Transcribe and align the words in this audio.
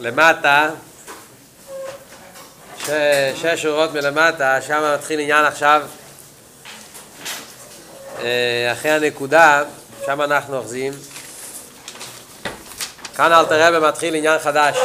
למטה, 0.00 0.70
ש... 2.78 2.90
שש 3.34 3.62
שורות 3.62 3.92
מלמטה, 3.92 4.62
שם 4.62 4.94
מתחיל 4.94 5.20
עניין 5.20 5.44
עכשיו, 5.44 5.82
אה, 8.18 8.72
אחרי 8.72 8.90
הנקודה, 8.90 9.62
שם 10.06 10.22
אנחנו 10.22 10.56
אוחזים. 10.56 10.92
כאן 13.16 13.32
אלתר 13.32 13.68
רבי 13.68 13.86
מתחיל 13.86 14.14
עניין 14.14 14.38
חדש. 14.38 14.78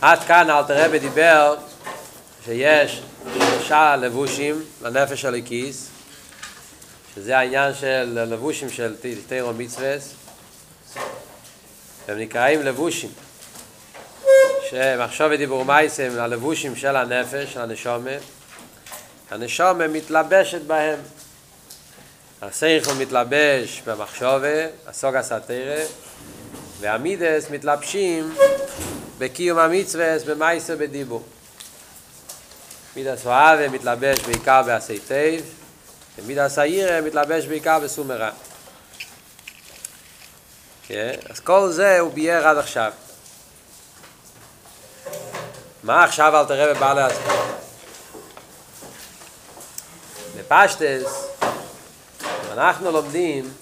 עד 0.00 0.24
כאן 0.24 0.50
אלתר 0.50 0.84
רבי 0.84 0.98
דיבר 0.98 1.56
שיש 2.44 3.02
שלושה 3.70 3.96
לבושים 3.96 4.64
לנפש 4.82 5.24
הליקיס, 5.24 5.88
שזה 7.14 7.38
העניין 7.38 7.74
של 7.74 8.18
לבושים 8.30 8.70
של 8.70 8.96
תירו 9.28 9.52
מצווס, 9.52 10.14
הם 12.08 12.18
נקראים 12.18 12.62
לבושים, 12.62 13.10
שמחשוב 14.70 15.26
ודיבור 15.30 15.64
מייס 15.64 16.00
הם 16.00 16.18
הלבושים 16.18 16.76
של 16.76 16.96
הנפש, 16.96 17.52
של 17.52 17.60
הנשומה, 17.60 18.10
הנשומה 19.30 19.88
מתלבשת 19.88 20.62
בהם. 20.62 20.98
השכל 22.42 22.92
מתלבש 22.98 23.82
במחשובה, 23.86 24.66
הסוג 24.86 25.14
הסתירה, 25.14 25.82
והמידס 26.80 27.50
מתלבשים 27.50 28.34
בקיום 29.18 29.58
המצוות, 29.58 30.22
במעשה 30.22 30.76
בדיבור. 30.76 31.22
מידס 32.96 33.26
ואהבה 33.26 33.68
מתלבש 33.68 34.18
בעיקר 34.18 34.62
בעשה 34.62 34.98
טוב, 34.98 35.54
ומידת 36.18 36.58
היראה 36.58 37.00
מתלבש 37.00 37.46
בעיקר 37.46 37.78
בסור 37.78 38.04
מרע. 38.04 38.30
אז 40.90 41.40
כל 41.44 41.68
זה 41.70 42.00
הוא 42.00 42.12
בייר 42.12 42.48
עד 42.48 42.58
עכשיו. 42.58 42.92
מה 45.82 46.04
עכשיו 46.04 46.40
אל 46.40 46.44
תראה 46.44 46.74
בא 46.74 46.96
להסביר? 46.96 47.32
בפשטות, 50.36 51.26
אנחנו 52.52 52.90
לומדים 52.90 53.52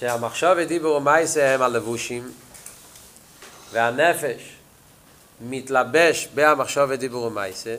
שהמחשוב 0.00 0.50
ודיבור 0.56 0.96
ומייסה 0.96 1.54
הם 1.54 1.62
הלבושים, 1.62 2.32
והנפש 3.72 4.61
מתלבש 5.42 6.28
בהמחשוב 6.34 6.84
ודיבור 6.88 7.24
ומייסה, 7.24 7.74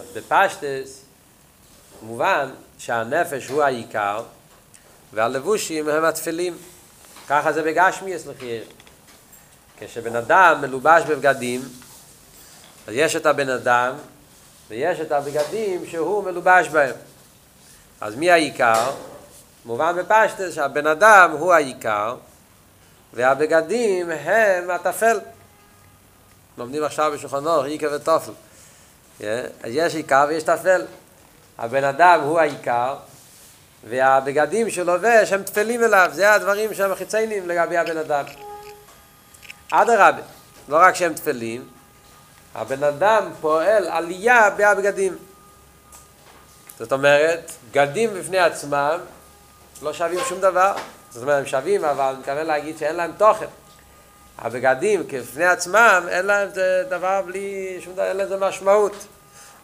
אז 0.00 0.06
בפשטס 0.16 1.02
מובן 2.02 2.50
שהנפש 2.78 3.48
הוא 3.48 3.62
העיקר 3.62 4.22
והלבושים 5.12 5.88
הם 5.88 6.04
התפלים. 6.04 6.56
ככה 7.28 7.52
זה 7.52 7.62
בגשמי 7.62 8.16
אצלכם. 8.16 8.58
כשבן 9.78 10.16
אדם 10.16 10.60
מלובש 10.60 11.02
בבגדים, 11.08 11.60
אז 12.88 12.94
יש 12.94 13.16
את 13.16 13.26
הבן 13.26 13.48
אדם 13.48 13.94
ויש 14.68 15.00
את 15.00 15.12
הבגדים 15.12 15.86
שהוא 15.86 16.24
מלובש 16.24 16.68
בהם. 16.68 16.94
אז 18.00 18.14
מי 18.16 18.30
העיקר? 18.30 18.90
מובן 19.64 19.96
בפשטס 19.96 20.54
שהבן 20.54 20.86
אדם 20.86 21.30
הוא 21.30 21.52
העיקר 21.52 22.16
והבגדים 23.12 24.10
הם 24.10 24.70
התפל. 24.70 25.18
לומדים 26.58 26.84
עכשיו 26.84 27.12
בשולחן 27.14 27.46
אורך, 27.46 27.66
עיקר 27.66 27.90
וטופל. 27.94 28.32
אז 29.20 29.70
יש 29.70 29.94
עיקר 29.94 30.24
ויש 30.28 30.42
תפל. 30.42 30.82
הבן 31.58 31.84
אדם 31.84 32.20
הוא 32.20 32.40
העיקר, 32.40 32.96
והבגדים 33.88 34.70
שהוא 34.70 34.86
לובש 34.86 35.32
הם 35.32 35.42
תפלים 35.42 35.84
אליו, 35.84 36.10
זה 36.12 36.32
הדברים 36.32 36.74
שהם 36.74 36.94
חיציינים 36.94 37.48
לגבי 37.48 37.76
הבן 37.76 37.96
אדם. 37.96 38.24
אדרבה, 39.70 40.22
לא 40.68 40.76
רק 40.76 40.94
שהם 40.94 41.14
תפלים, 41.14 41.68
הבן 42.54 42.84
אדם 42.84 43.30
פועל 43.40 43.88
עלייה 43.88 44.50
בהבגדים. 44.50 45.16
זאת 46.78 46.92
אומרת, 46.92 47.52
בגדים 47.70 48.10
בפני 48.14 48.38
עצמם 48.38 48.98
לא 49.82 49.92
שווים 49.92 50.20
שום 50.28 50.40
דבר. 50.40 50.74
זאת 51.10 51.22
אומרת, 51.22 51.38
הם 51.38 51.46
שווים, 51.46 51.84
אבל 51.84 52.04
אני 52.04 52.18
מתכוון 52.18 52.46
להגיד 52.46 52.78
שאין 52.78 52.96
להם 52.96 53.12
תוכן. 53.18 53.46
הבגדים 54.42 55.02
כפני 55.08 55.44
עצמם, 55.44 56.06
אין 56.08 56.26
להם 56.26 56.48
דבר 56.88 57.22
בלי 57.26 57.76
שום 57.80 57.92
דבר, 57.92 58.04
אין 58.04 58.16
לזה 58.16 58.36
משמעות. 58.36 59.06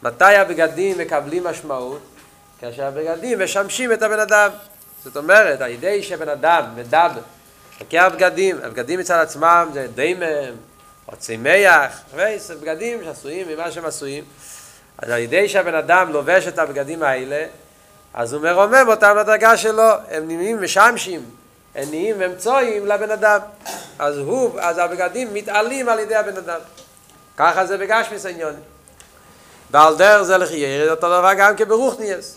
מתי 0.02 0.36
הבגדים 0.36 0.98
מקבלים 0.98 1.44
משמעות? 1.44 2.00
כאשר 2.60 2.84
הבגדים 2.84 3.42
משמשים 3.42 3.92
את 3.92 4.02
הבן 4.02 4.20
אדם. 4.20 4.50
זאת 5.04 5.16
אומרת, 5.16 5.60
על 5.60 5.70
ידי 5.70 6.02
שבן 6.02 6.28
אדם 6.28 6.64
מדבר, 6.76 7.20
לוקח 7.80 8.10
בגדים, 8.14 8.58
הבגדים 8.62 9.00
מצד 9.00 9.18
עצמם 9.20 9.68
זה 9.72 9.86
דיימם, 9.94 10.54
או 11.08 11.16
צמח, 11.16 12.00
בגדים 12.60 13.04
שעשויים 13.04 13.48
ממה 13.48 13.70
שהם 13.70 13.84
עשויים. 13.84 14.24
אז 14.98 15.10
על 15.10 15.18
ידי 15.18 15.48
שהבן 15.48 15.74
אדם 15.74 16.12
לובש 16.12 16.48
את 16.48 16.58
הבגדים 16.58 17.02
האלה, 17.02 17.46
אז 18.14 18.32
הוא 18.32 18.42
מרומם 18.42 18.84
אותם 18.86 19.16
לדרגה 19.20 19.56
שלו, 19.56 19.90
הם 20.10 20.26
נהיים 20.26 20.62
משמשים, 20.62 21.24
הם 21.78 21.90
נהיים 21.90 22.22
אמצואים 22.22 22.86
לבן 22.86 23.10
אדם. 23.10 23.40
אז 23.98 24.18
הוא, 24.18 24.60
אז 24.60 24.78
הבגדים 24.78 25.34
מתעלים 25.34 25.88
על 25.88 25.98
ידי 25.98 26.14
הבן 26.14 26.36
אדם. 26.36 26.60
ככה 27.36 27.66
זה 27.66 27.78
בגשמיס 27.78 28.26
העניון. 28.26 28.54
ועל 29.70 29.96
דרך 29.96 30.22
זה 30.22 30.38
לחייר, 30.38 30.90
אותו 30.90 31.06
דבר 31.06 31.34
גם 31.38 31.56
כברוכניאס. 31.56 32.36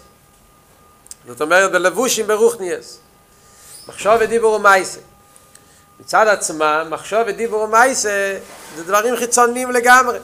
זאת 1.28 1.42
אומרת, 1.42 1.72
בלבושים 1.72 2.28
ברוכניאס. 2.28 2.98
מחשוב 3.88 4.14
ודיבור 4.20 4.54
ומייסה. 4.54 5.00
מצד 6.00 6.28
עצמם, 6.28 6.88
מחשוב 6.90 7.20
ודיבור 7.28 7.62
ומייסה 7.62 8.38
זה 8.76 8.84
דברים 8.84 9.16
חיצוניים 9.16 9.72
לגמרי. 9.72 10.20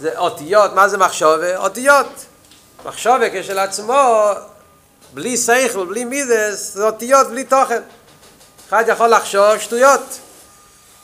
זה 0.00 0.18
אותיות, 0.18 0.74
מה 0.74 0.88
זה 0.88 0.98
מחשובה? 0.98 1.56
אותיות. 1.56 2.06
מחשובה 2.84 3.26
כשלעצמו, 3.32 4.30
בלי 5.14 5.36
שכל, 5.36 5.86
בלי 5.86 6.04
מידס, 6.04 6.74
זה 6.74 6.86
אותיות 6.86 7.26
בלי 7.26 7.44
תוכן. 7.44 7.82
אחד 8.70 8.84
יכול 8.88 9.08
לחשוב 9.08 9.58
שטויות. 9.58 10.18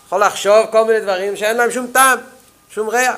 יכול 0.06 0.21
לחשוב 0.21 0.66
כל 0.71 0.84
מיני 0.84 1.00
דברים 1.00 1.37
שאין 1.37 1.56
להם 1.56 1.71
שום 1.71 1.87
טעם, 1.93 2.19
שום 2.71 2.88
ריח. 2.88 3.15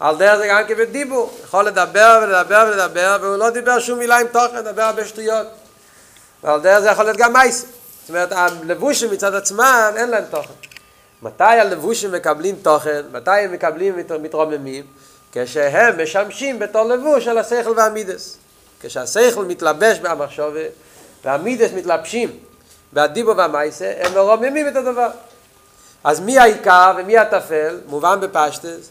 על 0.00 0.16
דרך 0.16 0.36
זה 0.36 0.46
גם 0.46 0.62
כבד 0.68 0.92
דיבור. 0.92 1.38
יכול 1.44 1.66
לדבר 1.66 2.20
ולדבר 2.22 2.64
ולדבר, 2.68 3.18
והוא 3.20 3.36
לא 3.36 3.50
דיבר 3.50 3.78
שום 3.78 3.98
מילה 3.98 4.18
עם 4.18 4.26
תוכן, 4.26 4.60
דבר 4.60 4.82
הרבה 4.82 5.04
שטויות. 5.04 5.46
ועל 6.42 6.60
דרך 6.60 6.78
זה 6.78 6.88
יכול 6.88 7.04
להיות 7.04 7.16
גם 7.16 7.32
מייס. 7.32 7.60
זאת 7.60 8.08
אומרת, 8.08 8.32
הלבושים 8.32 9.10
מצד 9.10 9.34
עצמם 9.34 9.92
אין 9.96 10.10
להם 10.10 10.24
תוכן. 10.30 10.52
מתי 11.22 11.44
הלבושים 11.44 12.12
מקבלים 12.12 12.56
תוכן? 12.62 13.02
מתי 13.12 13.30
הם 13.30 13.52
מקבלים 13.52 13.96
מתרוממים? 14.22 14.84
כשהם 15.32 16.02
משמשים 16.02 16.58
בתור 16.58 16.82
לבוש 16.82 17.26
על 17.26 17.38
השכל 17.38 17.72
והמידס. 17.76 18.36
כשהשכל 18.80 19.44
מתלבש 19.44 19.98
במחשובה 19.98 20.60
והמידס 21.24 21.70
מתלבשים 21.72 22.49
והדיבו 22.92 23.36
והמייסה, 23.36 23.92
הם 24.00 24.14
מרוממים 24.14 24.68
את 24.68 24.76
הדבר. 24.76 25.08
אז 26.04 26.20
מי 26.20 26.38
העיקר 26.38 26.92
ומי 26.98 27.18
הטפל? 27.18 27.80
מובן 27.86 28.20
בפשטס, 28.20 28.90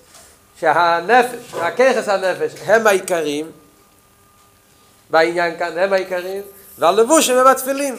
שהנפש, 0.59 1.53
הככס 1.53 2.07
הנפש, 2.07 2.51
הם 2.65 2.87
העיקרים, 2.87 3.51
בעניין 5.09 5.57
כאן 5.59 5.77
הם 5.77 5.93
העיקרים, 5.93 6.41
והלבושים 6.77 7.37
הם 7.37 7.47
התפילים. 7.47 7.95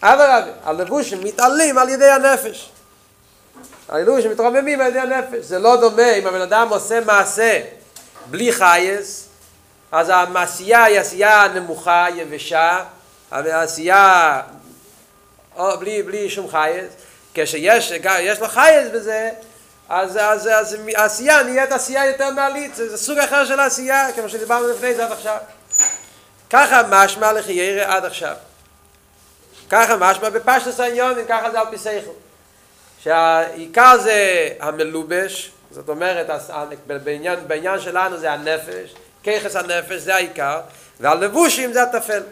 אדרבה, 0.00 0.52
הלבושים 0.64 1.20
מתעלים 1.24 1.78
על 1.78 1.88
ידי 1.88 2.10
הנפש. 2.10 2.70
הלבושים 3.88 4.30
מתרוממים 4.30 4.80
על 4.80 4.86
ידי 4.86 4.98
הנפש. 4.98 5.44
זה 5.44 5.58
לא 5.58 5.76
דומה 5.76 6.10
אם 6.10 6.26
הבן 6.26 6.40
אדם 6.40 6.68
עושה 6.68 7.00
מעשה 7.00 7.60
בלי 8.30 8.52
חייס, 8.52 9.28
אז 9.92 10.08
המעשייה 10.14 10.84
היא 10.84 11.00
עשייה 11.00 11.48
נמוכה, 11.54 12.06
יבשה, 12.14 12.84
העשייה 13.30 14.40
או 15.56 15.78
בלי, 15.78 16.02
בלי 16.02 16.30
שום 16.30 16.48
חייס, 16.48 16.86
כשיש 17.34 17.92
יש 18.20 18.40
לו 18.40 18.48
חייס 18.48 18.88
בזה, 18.92 19.30
אז, 19.88 20.16
אז, 20.16 20.46
אז 20.46 20.76
העשייה 20.94 21.42
נהיית 21.42 21.72
עשייה 21.72 22.06
יותר 22.06 22.30
מעלית, 22.30 22.74
זה, 22.74 22.88
זה 22.88 22.96
סוג 22.96 23.18
אחר 23.18 23.44
של 23.44 23.60
עשייה, 23.60 24.12
כמו 24.12 24.28
שדיברנו 24.28 24.68
לפני 24.68 24.94
זה 24.94 25.04
עד 25.04 25.12
עכשיו. 25.12 25.36
ככה 26.50 26.82
משמע 26.90 27.32
לחיירה 27.32 27.96
עד 27.96 28.04
עכשיו. 28.04 28.34
ככה 29.70 29.96
משמע 29.96 30.30
בפשטוס 30.30 30.80
העניונים, 30.80 31.26
ככה 31.28 31.50
זה 31.50 31.60
על 31.60 31.66
פי 31.70 31.78
סייכל. 31.78 32.10
שהעיקר 33.02 33.98
זה 33.98 34.48
המלובש, 34.60 35.50
זאת 35.70 35.88
אומרת, 35.88 36.26
בעניין, 36.86 37.48
בעניין 37.48 37.80
שלנו 37.80 38.16
זה 38.16 38.32
הנפש, 38.32 38.94
ככס 39.24 39.56
הנפש 39.56 40.00
זה 40.00 40.14
העיקר, 40.14 40.60
והלבושים 41.00 41.72
זה 41.72 41.82
הטפל, 41.82 42.22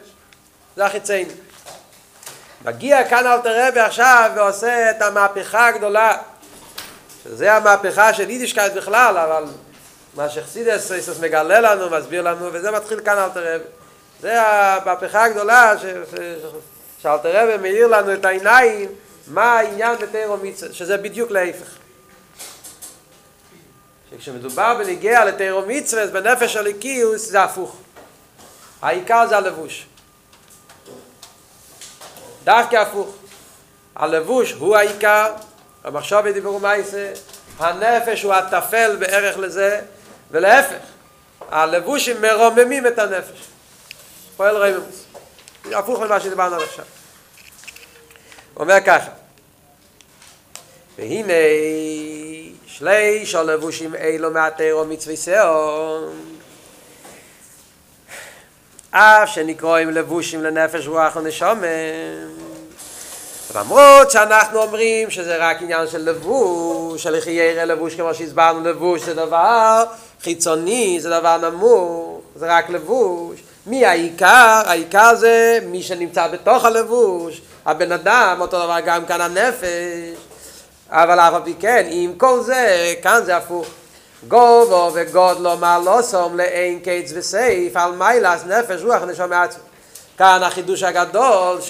זה 0.76 0.84
החיציינים. 0.86 1.36
מגיע 2.64 3.09
כאן 3.09 3.26
אל 3.26 3.41
תרבי 3.41 3.81
עכשיו 3.81 4.31
ועושה 4.37 4.91
את 4.91 5.03
המהפכה 5.03 5.67
הגדולה 5.67 6.17
שזה 7.25 7.55
המהפכה 7.55 8.14
של 8.14 8.31
יידישקייט 8.31 8.73
בכלל 8.73 9.19
אבל 9.19 9.44
מה 10.14 10.29
שחסידס 10.29 10.93
איסוס 10.93 11.19
מגלה 11.20 11.61
לנו, 11.61 11.91
מסביר 11.91 12.23
לנו 12.23 12.53
וזה 12.53 12.70
מתחיל 12.70 13.00
כאן 13.00 13.19
אל 13.19 13.29
תרבי 13.29 13.64
זה 14.20 14.43
המהפכה 14.43 15.25
הגדולה 15.25 15.75
שאלתר 17.03 17.43
רבי 17.43 17.62
מאיר 17.62 17.87
לנו 17.87 18.14
את 18.14 18.25
העיניים 18.25 18.88
מה 19.26 19.53
העניין 19.53 19.97
בתיירו 19.99 20.37
מצווה, 20.37 20.73
שזה 20.73 20.97
בדיוק 20.97 21.31
להפך. 21.31 21.67
שכשמדובר 24.11 24.75
בנגיע 24.79 25.25
לתיירו 25.25 25.62
מצווה, 25.67 26.06
בנפש 26.06 26.56
הליקיוס 26.56 27.29
זה 27.29 27.43
הפוך. 27.43 27.76
העיקר 28.82 29.26
זה 29.29 29.37
הלבוש. 29.37 29.87
דווקא 32.44 32.76
הפוך. 32.76 33.16
הלבוש 33.96 34.52
הוא 34.52 34.76
העיקר, 34.76 35.32
המחשוב 35.84 36.20
ודיבור 36.24 36.60
מייסה, 36.60 37.12
הנפש 37.58 38.22
הוא 38.22 38.34
הטפל 38.34 38.96
בערך 38.96 39.38
לזה, 39.38 39.80
ולהפך, 40.30 40.76
הלבושים 41.50 42.22
מרוממים 42.22 42.86
את 42.86 42.98
הנפש. 42.98 43.38
פועל 44.36 44.56
רממוס. 44.56 45.04
הפוך 45.72 46.00
ממה 46.00 46.20
שדיברנו 46.20 46.56
עד 46.56 46.62
עכשיו. 46.62 46.84
הוא 48.54 48.62
אומר 48.62 48.80
ככה, 48.86 49.10
והנה 50.98 51.32
שליש 52.66 53.34
הלבושים 53.34 53.94
אילו 53.94 54.30
מהתירו 54.30 54.84
מצווי 54.84 55.16
שאון 55.16 56.31
אף 58.94 59.28
שנקרואים 59.28 59.90
לבושים 59.90 60.42
לנפש 60.42 60.86
רוח 60.86 61.16
ונשומן 61.16 61.66
למרות 63.54 64.10
שאנחנו 64.10 64.62
אומרים 64.62 65.10
שזה 65.10 65.36
רק 65.40 65.62
עניין 65.62 65.86
של 65.86 65.98
לבוש, 66.10 67.02
של 67.02 67.28
ירא 67.28 67.64
לבוש 67.64 67.94
כמו 67.94 68.14
שהסברנו, 68.14 68.68
לבוש 68.68 69.02
זה 69.02 69.14
דבר 69.14 69.84
חיצוני, 70.22 70.98
זה 71.00 71.10
דבר 71.10 71.50
נמוך, 71.50 72.20
זה 72.36 72.56
רק 72.56 72.70
לבוש. 72.70 73.40
מי 73.66 73.86
העיקר? 73.86 74.62
העיקר 74.66 75.14
זה 75.14 75.58
מי 75.66 75.82
שנמצא 75.82 76.28
בתוך 76.28 76.64
הלבוש, 76.64 77.40
הבן 77.66 77.92
אדם, 77.92 78.36
אותו 78.40 78.64
דבר 78.64 78.80
גם 78.84 79.06
כאן 79.06 79.20
הנפש. 79.20 80.18
אבל 80.90 81.20
אף 81.20 81.34
על 81.34 81.42
פי 81.44 81.54
כן, 81.60 81.86
עם 81.90 82.14
כל 82.16 82.40
זה, 82.40 82.94
כאן 83.02 83.20
זה 83.24 83.36
הפוך. 83.36 83.66
גובו 84.28 84.90
וגודלו 84.94 85.56
מעלוסום 85.56 86.36
לאין 86.36 86.80
קץ 86.80 87.12
וסייף 87.14 87.76
על 87.76 87.92
מיילס 87.92 88.44
נפש 88.44 88.82
רוח 88.82 89.02
נשום 89.02 89.32
עצמו. 89.32 89.62
כאן 90.19 90.42
החידוש 90.42 90.82
הגדול 90.82 91.60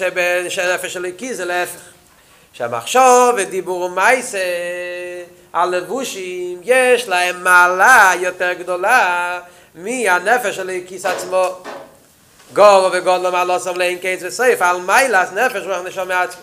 שנפש 0.49 0.95
הליקי 0.95 1.33
זה 1.33 1.45
להפך. 1.45 1.79
שהמחשוב 2.53 3.35
ודיבור 3.37 3.81
ומייסה 3.81 4.37
הלבושים 5.53 6.61
יש 6.63 7.07
להם 7.07 7.43
מעלה 7.43 8.11
יותר 8.19 8.53
גדולה 8.53 9.39
מהנפש 9.75 10.59
הליקיס 10.59 11.05
עצמו. 11.05 11.47
גורו 12.53 12.89
וגודלו 12.93 13.31
מעלוסום 13.31 13.77
לאין 13.77 13.97
קץ 13.97 14.19
וסייף 14.21 14.61
על 14.61 14.81
מיילס 14.81 15.29
נפש 15.31 15.63
רוח 15.65 15.85
נשום 15.85 16.11
עצמו. 16.11 16.41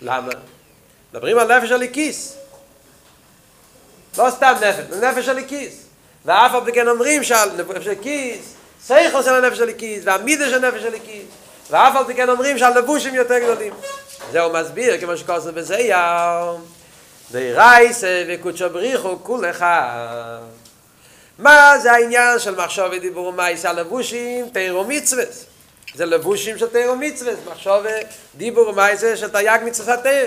למה? 0.00 0.28
מדברים 1.12 1.38
על 1.38 1.56
נפש 1.58 1.70
הליקיס. 1.70 2.39
לא 4.18 4.30
סתם 4.30 4.54
נפש, 4.60 4.84
זה 4.90 5.10
נפש 5.10 5.28
הליקיס. 5.28 5.74
ואף 6.24 6.54
על 6.54 6.72
כן 6.72 6.88
אומרים 6.88 7.24
שעל 7.24 7.50
נפש 7.56 7.86
האלוקית, 7.86 8.54
שכל 8.82 9.22
של 9.22 9.34
הנפש 9.34 9.60
האלוקית, 9.60 10.02
והמידה 10.04 10.48
של 10.50 10.64
הנפש 10.64 10.84
האלוקית. 10.84 11.24
ואף 11.70 11.96
על 11.96 12.14
כן 12.16 12.28
אומרים 12.28 12.58
שהלבושים 12.58 13.14
יותר 13.14 13.38
גדולים. 13.38 13.72
זה 14.32 14.40
הוא 14.40 14.52
מסביר, 14.52 15.00
כמו 15.00 15.16
שכתוב 15.16 15.52
בזוהר 15.52 16.58
דאורייתא 17.30 18.04
וקודשא 18.28 18.70
בריך 18.70 18.99
הוא 18.99 19.16
כולא 19.22 19.50
חד. 19.50 20.38
מה 21.38 21.78
זה 21.78 21.92
העניין 21.92 22.38
של 22.38 22.54
מחשבה 22.54 22.86
ודיבור 22.92 23.26
ומעשה 23.26 23.64
הלבושים? 23.64 24.48
תורה 24.48 24.84
ומצוות. 24.84 25.44
זה 25.94 26.06
לבושים 26.06 26.58
של 26.58 26.66
תורה 26.66 26.96
ומצוות. 26.96 27.38
מחשבה 27.50 27.84
ודיבור 28.34 28.68
ומעשה 28.68 29.00
של 29.14 29.30
תרי"ג 29.30 29.60
מצוות 29.64 29.88
התורה. 29.88 30.26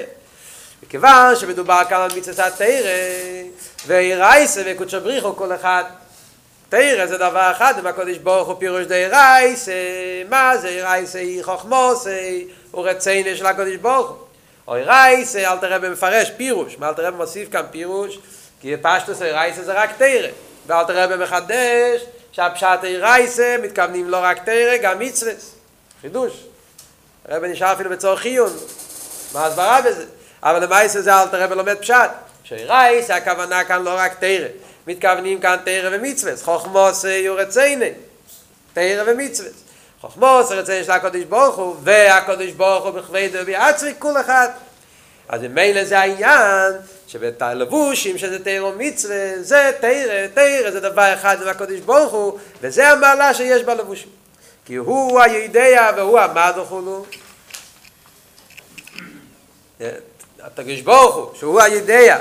וכיוון 0.87 1.35
שמדובר 1.35 1.81
כאן 1.89 1.97
על 1.97 2.09
מצוות 2.17 2.53
תורה, 2.57 2.91
ואירייסה 3.87 4.61
וקודשו 4.65 5.01
בריחו 5.01 5.35
כל 5.35 5.55
אחד. 5.55 5.83
תרא 6.69 7.05
זה 7.05 7.17
דבר 7.17 7.51
אחד, 7.51 7.73
אם 7.79 7.87
הקודש 7.87 8.17
ברוך 8.17 8.47
הוא 8.47 8.55
פירוש 8.59 8.85
די 8.85 8.95
אירייסה, 8.95 9.71
מה 10.29 10.57
זה 10.57 10.67
אירייסה 10.67 11.19
היא 11.19 11.43
חוכמוסה, 11.43 12.19
הוא 12.71 12.87
רצינה 12.87 13.35
של 13.35 13.45
הקודש 13.45 13.75
ברוך 13.75 14.09
הוא. 14.09 14.17
או 14.67 14.75
אירייסה, 14.75 15.51
אל 15.51 15.57
תראה 15.57 15.79
במפרש 15.79 16.31
פירוש, 16.37 16.77
מה 16.77 16.89
אל 16.89 16.93
תראה 16.93 17.11
במוסיף 17.11 17.51
כאן 17.51 17.63
פירוש, 17.71 18.19
כי 18.61 18.75
פשטוס 18.81 19.21
אירייסה 19.21 19.63
זה 19.63 19.73
רק 19.73 19.89
תרא, 19.97 20.27
ואל 20.67 20.83
תראה 20.83 21.07
במחדש, 21.07 22.01
שהפשט 22.31 22.83
אירייסה 22.83 23.55
מתכוונים 23.63 24.09
לא 24.09 24.17
רק 24.21 24.45
תרא, 24.45 24.77
גם 24.81 24.99
מצווה. 24.99 25.33
חידוש. 26.01 26.33
הרב 27.27 27.43
נשאר 27.43 27.73
אפילו 27.73 27.89
בצורך 27.89 28.25
עיון. 28.25 28.53
מה 29.33 29.45
הסברה 29.45 29.81
בזה? 29.81 30.05
אבל 30.43 30.63
למעשה 30.63 31.01
זה 31.01 31.13
אל 31.13 31.27
תראה 31.27 31.47
ולומד 31.49 31.77
פשט. 31.77 32.09
שרייס, 32.43 33.09
הכוונה 33.09 33.63
כאן 33.63 33.83
לא 33.83 33.93
רק 33.97 34.13
תרא. 34.19 34.47
מתכוונים 34.87 35.39
כאן 35.39 35.57
תרא 35.65 35.89
ומצווה. 35.91 36.33
חוכמוס 36.41 37.03
יורצייני. 37.03 37.89
תרא 38.73 39.03
ומצווה. 39.07 39.49
חוכמוס 40.01 40.51
רציני 40.51 40.83
של 40.83 40.91
הקודש 40.91 41.23
ברוך 41.23 41.55
הוא, 41.55 41.75
והקודש 41.83 42.51
ברוך 42.51 42.85
הוא 42.85 42.91
בכבדו 42.91 43.37
ובעצמי 43.41 43.93
כול 43.99 44.21
אחד. 44.21 44.49
אז 45.29 45.41
ממילא 45.41 45.83
זה 45.85 45.99
העניין 45.99 46.71
שבתלבושים 47.07 48.17
שזה 48.17 48.43
תרא 48.43 48.63
ומצווה, 48.65 49.41
זה 49.41 49.71
תרא, 49.81 50.27
תרא 50.33 50.71
זה 50.71 50.79
דבר 50.79 51.13
אחד 51.13 51.41
עם 51.41 51.47
הקודש 51.47 51.79
ברוך 51.79 52.13
הוא, 52.13 52.39
וזה 52.61 52.89
המעלה 52.89 53.33
שיש 53.33 53.63
בלבושים. 53.63 54.09
כי 54.65 54.75
הוא 54.75 55.21
הידיע 55.21 55.89
והוא 55.97 56.19
המד 56.19 56.53
וכולו. 56.61 57.05
הקדוש 60.43 60.81
ברוך 60.81 61.15
הוא, 61.15 61.35
שהוא 61.35 61.61
הידיע, 61.61 62.17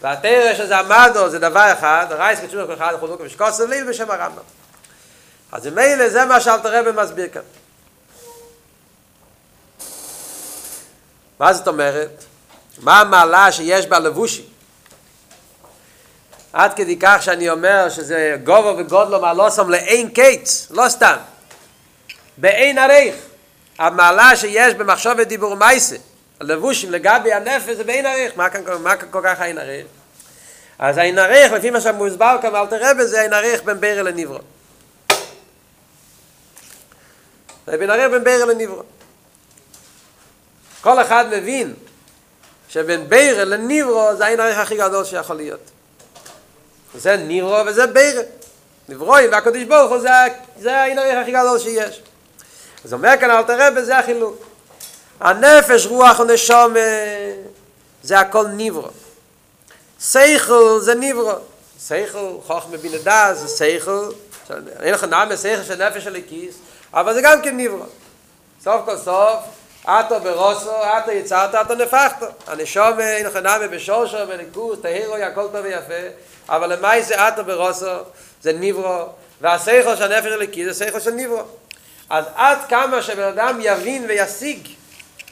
והתרא 0.00 0.54
שזה 0.54 0.78
המדו 0.78 1.28
זה 1.28 1.38
דבר 1.38 1.72
אחד, 1.72 2.06
רייס 2.10 2.38
ותשובה 2.44 2.66
כל 2.66 2.74
אחד 2.74 2.94
חולוק 3.00 3.20
ושקוס 3.24 3.60
וליל 3.60 3.88
בשם 3.88 4.10
הרמב"ם. 4.10 4.42
אז 5.52 5.66
ממילא 5.66 6.08
זה 6.08 6.24
מה 6.24 6.40
שאלתר 6.40 6.78
רבי 6.78 7.02
מסביר 7.02 7.28
כאן. 7.28 7.42
מה 11.38 11.52
זאת 11.52 11.68
אומרת? 11.68 12.24
מה 12.78 13.00
המעלה 13.00 13.52
שיש 13.52 13.86
בלבושי? 13.86 14.46
עד 16.52 16.74
כדי 16.74 16.98
כך 17.00 17.22
שאני 17.22 17.50
אומר 17.50 17.88
שזה 17.90 18.36
גובו 18.44 18.74
וגודלו 18.78 19.20
מעלוסם 19.20 19.70
לאין 19.70 20.08
קץ, 20.08 20.66
לא 20.70 20.88
סתם. 20.88 21.16
באין 22.36 22.78
עריך. 22.78 23.14
המעלה 23.78 24.36
שיש 24.36 24.74
במחשוב 24.74 25.12
ודיבור 25.18 25.54
מייסה. 25.54 25.96
הלבושים 26.42 26.90
לגבי 26.90 27.32
הנפש 27.32 27.76
זה 27.76 27.84
בין 27.84 28.06
עריך, 28.06 28.36
מה 28.36 28.50
כאן, 28.50 28.62
מה 28.82 28.96
כאן 28.96 29.08
כל 29.10 29.20
כך 29.24 29.40
אין? 29.42 29.58
אז 30.78 30.98
אין 30.98 31.18
עריך, 31.18 31.52
לפי 31.52 31.70
מה 31.70 31.80
שמוסבר 31.80 32.36
כאן 32.42 32.56
אל 32.56 32.66
תראה 32.66 32.94
בזה, 32.94 33.22
אין 33.22 33.32
עריך 33.32 33.62
בין 33.62 33.80
בירה 33.80 34.02
לניברו. 34.02 34.38
זה 37.66 37.76
בין 37.76 37.90
עריך 37.90 38.10
בין 38.10 38.24
בירה 38.24 38.46
לניברו. 38.46 38.82
כל 40.80 41.02
אחד 41.02 41.24
מבין 41.30 41.74
שבין 42.68 43.08
בירה 43.08 43.44
לניברו 43.44 44.16
זה 44.16 44.26
אין 44.26 44.40
עריך 44.40 44.58
הכי 44.58 44.76
גדול 44.76 45.04
שיכול 45.04 45.36
להיות. 45.36 45.70
זה 46.94 47.16
ניברו 47.16 47.66
וזה 47.66 47.86
בירה. 47.86 48.22
נברוי 48.88 49.28
והקדוש 49.28 49.62
ברוך 49.62 49.90
הוא 49.90 49.98
זה, 49.98 50.08
זה 50.60 50.80
האין 50.80 50.98
עריך 50.98 51.18
הכי 51.22 51.32
גדול 51.32 51.58
שיש. 51.58 52.02
אז 52.84 52.92
אומר 52.92 53.12
כאן 53.20 53.30
אל 53.30 53.42
תראה 53.42 53.70
בזה 53.70 53.98
החילוק. 53.98 54.51
הנפש, 55.22 55.86
רוח 55.86 56.20
ונשום, 56.20 56.74
זה 58.02 58.18
הכל 58.18 58.46
ניברו. 58.46 58.88
סייכל 60.00 60.78
זה 60.80 60.94
ניברו. 60.94 61.32
סייכל, 61.78 62.32
חוך 62.46 62.66
מבין 62.70 62.94
הדע, 62.94 63.34
זה 63.34 63.48
סייכל. 63.48 64.08
אין 64.80 64.94
לך 64.94 65.04
נעמה 65.04 65.36
סייכל 65.36 65.62
של 65.62 65.86
נפש 65.86 66.04
של 66.04 66.16
הכיס, 66.16 66.54
אבל 66.94 67.14
זה 67.14 67.20
גם 67.22 67.42
כן 67.42 67.56
ניברו. 67.56 67.84
סוף 68.64 68.82
כל 68.84 68.96
סוף, 68.96 69.38
אתו 69.84 70.20
ברוסו, 70.20 70.70
אתו 70.82 71.10
יצרת, 71.10 71.54
אתו 71.54 71.74
נפחת. 71.74 72.22
הנשום, 72.46 73.00
אין 73.00 73.26
לך 73.26 73.36
נעמה 73.36 73.68
בשושו, 73.68 74.26
בניקוס, 74.28 74.78
תהירו, 74.82 75.16
הכל 75.16 75.48
טוב 75.52 75.60
ויפה. 75.62 75.94
אבל 76.48 76.72
למי 76.72 77.02
זה 77.02 77.28
אתו 77.28 77.44
ברוסו? 77.44 77.86
זה 78.42 78.52
ניברו. 78.52 79.04
והסייכל 79.40 79.96
של 79.96 80.12
הנפש 80.12 80.28
של 80.28 80.42
הכיס 80.42 80.66
זה 80.66 80.74
סייכל 80.74 81.00
של 81.00 81.10
ניברו. 81.10 81.42
אז 82.10 82.24
עד 82.34 82.58
כמה 82.68 83.02
שבן 83.02 83.22
אדם 83.22 83.58
יבין 83.62 84.04
וישיג 84.08 84.68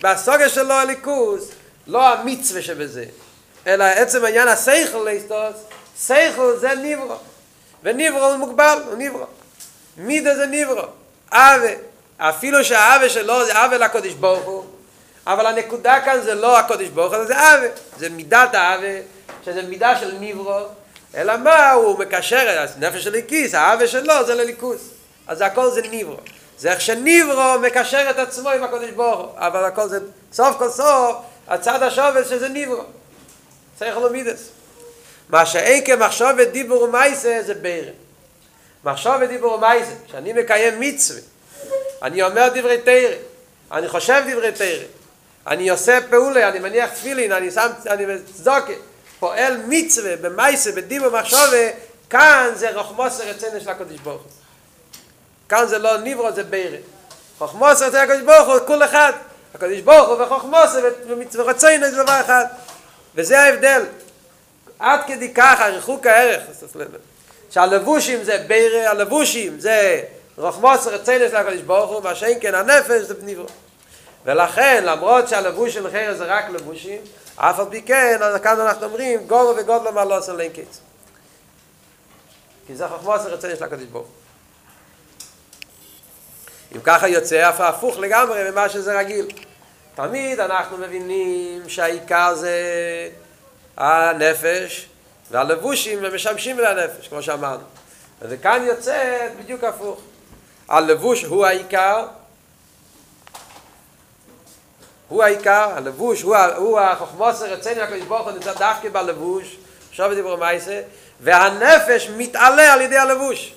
בסוגה 0.02 0.48
שלו 0.48 0.74
הליכוס, 0.74 1.50
לא 1.86 2.08
המצווה 2.08 2.62
שבזה, 2.62 3.04
אלא 3.66 3.84
עצם 3.84 4.24
העניין 4.24 4.48
הסייכל 4.48 4.98
להסתוס, 4.98 5.56
סייכל 5.98 6.56
זה 6.56 6.74
ניברו, 6.74 7.16
וניברו 7.82 8.24
הוא 8.24 8.36
מוגבל, 8.36 8.82
הוא 8.86 8.96
ניברו. 8.96 9.24
מידה 9.96 10.34
זה 10.34 10.46
ניברו, 10.46 10.82
אבה, 11.30 11.72
אפילו 12.18 12.64
שהאבה 12.64 13.08
שלו 13.08 13.44
זה 13.46 13.64
אבה 13.64 13.78
לקודש 13.78 14.12
ברוך 14.12 14.44
הוא, 14.44 14.64
אבל 15.26 15.46
הנקודה 15.46 16.00
כאן 16.04 16.20
זה 16.22 16.34
לא 16.34 16.58
הקודש 16.58 16.88
ברוך 16.88 17.14
הוא, 17.14 17.24
זה 17.24 17.34
אבה, 17.34 17.66
זה 17.98 18.08
מידת 18.08 18.54
האבה, 18.54 18.86
שזה 19.44 19.62
מידה 19.62 19.98
של 20.00 20.12
ניברו, 20.12 20.60
אלא 21.14 21.36
מה 21.36 21.70
הוא 21.70 21.98
מקשר, 21.98 22.66
נפש 22.78 23.04
של 23.04 23.10
ליקיס, 23.10 23.54
האבה 23.54 23.88
שלו 23.88 24.26
זה 24.26 24.34
לליכוס, 24.34 24.80
אז 25.26 25.40
הכל 25.40 25.70
זה 25.70 25.82
ניברו. 25.82 26.16
זה 26.60 26.72
איך 26.72 26.80
שניברו 26.80 27.58
מקשר 27.62 28.10
את 28.10 28.18
עצמו 28.18 28.50
עם 28.50 28.64
הקודש 28.64 28.88
הוא, 28.96 29.26
אבל 29.36 29.64
הכל 29.64 29.88
זה, 29.88 29.98
סוף 30.32 30.56
כל 30.58 30.70
סוף, 30.70 31.16
הצד 31.48 31.82
השובס 31.82 32.30
שזה 32.30 32.48
ניברו. 32.48 32.82
צריך 33.78 33.96
לומידס. 33.96 34.48
מה 35.28 35.46
שאין 35.46 35.84
כמחשוב 35.84 36.40
דיבור 36.40 36.82
ומייסה 36.82 37.38
זה 37.46 37.54
בירה. 37.54 37.90
מחשוב 38.84 39.12
ודיבור 39.20 39.52
ומייסה, 39.52 39.90
כשאני 40.06 40.32
מקיים 40.32 40.80
מצווה, 40.80 41.20
אני 42.02 42.22
אומר 42.22 42.48
דברי 42.54 42.78
תרא, 42.78 43.14
אני 43.72 43.88
חושב 43.88 44.22
דברי 44.30 44.52
תרא, 44.52 44.84
אני 45.46 45.70
עושה 45.70 45.98
פעולה, 46.10 46.48
אני 46.48 46.58
מניח 46.58 46.90
תפילין, 46.90 47.32
אני 47.32 47.50
שם, 47.50 47.70
אני 47.86 48.04
צדוקה, 48.34 48.72
פועל 49.18 49.56
מצווה 49.68 50.16
במייסה, 50.16 50.72
בדיבור 50.72 51.10
מחשבה, 51.10 51.68
כאן 52.10 52.50
זה 52.54 52.70
רחמוס 52.70 53.20
הרצנה 53.20 53.60
של 53.60 53.70
הקדוש 53.70 53.98
ברוך 53.98 54.22
הוא. 54.22 54.39
כאן 55.50 55.66
זה 55.66 55.78
לא 55.78 55.98
ניברו, 55.98 56.32
זה 56.32 56.44
בירה. 56.44 56.78
הרצנה 57.40 57.90
של 57.90 57.96
הקדוש 57.96 58.22
ברוך 58.22 58.48
הוא, 58.48 58.66
כל 58.66 58.84
אחד. 58.84 59.12
הקדוש 59.54 59.80
ברוך 59.80 60.08
הוא 60.08 60.22
וחוכמוס 60.22 60.76
ורצנה 61.32 61.90
זה 61.90 62.02
דבר 62.02 62.20
אחד. 62.20 62.44
וזה 63.14 63.40
ההבדל. 63.40 63.82
עד 64.78 65.00
כדי 65.06 65.34
ככה, 65.34 65.66
ריחוק 65.66 66.06
הערך. 66.06 66.42
שהלבושים 67.50 68.24
זה 68.24 68.44
בירה, 68.46 68.90
הלבושים 68.90 69.60
זה 69.60 70.02
רחמוס 70.38 70.86
רצנה 70.86 71.28
של 71.28 71.36
הקדוש 71.36 71.60
ברוך 71.60 71.90
הוא, 71.90 72.02
מה 72.02 72.14
שאין 72.14 72.38
כן 72.40 72.54
הנפש 72.54 73.02
זה 73.02 73.14
בניברו. 73.14 73.46
ולכן, 74.24 74.82
למרות 74.86 75.28
שהלבוש 75.28 75.74
של 75.74 75.90
חרס 75.90 76.16
זה 76.16 76.24
רק 76.24 76.44
לבושים, 76.50 77.00
אף 77.36 77.58
על 77.58 77.66
פי 77.70 77.82
כן, 77.82 78.18
אז 78.22 78.40
כאן 78.40 78.60
אנחנו 78.60 78.86
אומרים, 78.86 79.26
גורו 79.26 79.56
וגודלו 79.56 79.92
מה 79.92 80.04
לא 80.04 80.18
עושה 80.18 80.32
להם. 80.32 80.50
כי 82.66 82.76
זה 82.76 82.88
חכמוס 82.88 83.20
הרצון 83.20 83.50
של 83.56 83.64
הקדוש 83.64 83.84
ברוך 83.84 84.06
אם 86.74 86.80
ככה 86.80 87.08
יוצא 87.08 87.48
אף 87.48 87.60
הפוך 87.60 87.98
לגמרי 87.98 88.50
ממה 88.50 88.68
שזה 88.68 88.98
רגיל. 88.98 89.26
תמיד 89.94 90.40
אנחנו 90.40 90.78
מבינים 90.78 91.68
שהעיקר 91.68 92.34
זה 92.34 92.50
הנפש 93.76 94.86
והלבושים 95.30 96.14
משמשים 96.14 96.58
לנפש, 96.58 97.08
כמו 97.08 97.22
שאמרנו. 97.22 97.62
וכאן 98.22 98.62
יוצא 98.66 99.28
בדיוק 99.38 99.64
הפוך. 99.64 100.00
הלבוש 100.68 101.24
הוא 101.24 101.46
העיקר, 101.46 102.06
הוא 105.08 105.22
העיקר, 105.22 105.70
הלבוש 105.76 106.22
הוא, 106.22 106.36
הוא 106.36 106.80
החוכמוס 106.80 107.42
הרצני 107.42 107.80
הקדוש 107.80 108.02
ברוך 108.02 108.22
הוא 108.22 108.32
נמצא 108.32 108.52
דווקא 108.52 108.88
בלבוש, 108.92 109.56
עכשיו 109.90 110.14
דיבור 110.14 110.36
מייסה, 110.36 110.80
והנפש 111.20 112.10
מתעלה 112.16 112.72
על 112.72 112.80
ידי 112.80 112.96
הלבוש. 112.96 113.54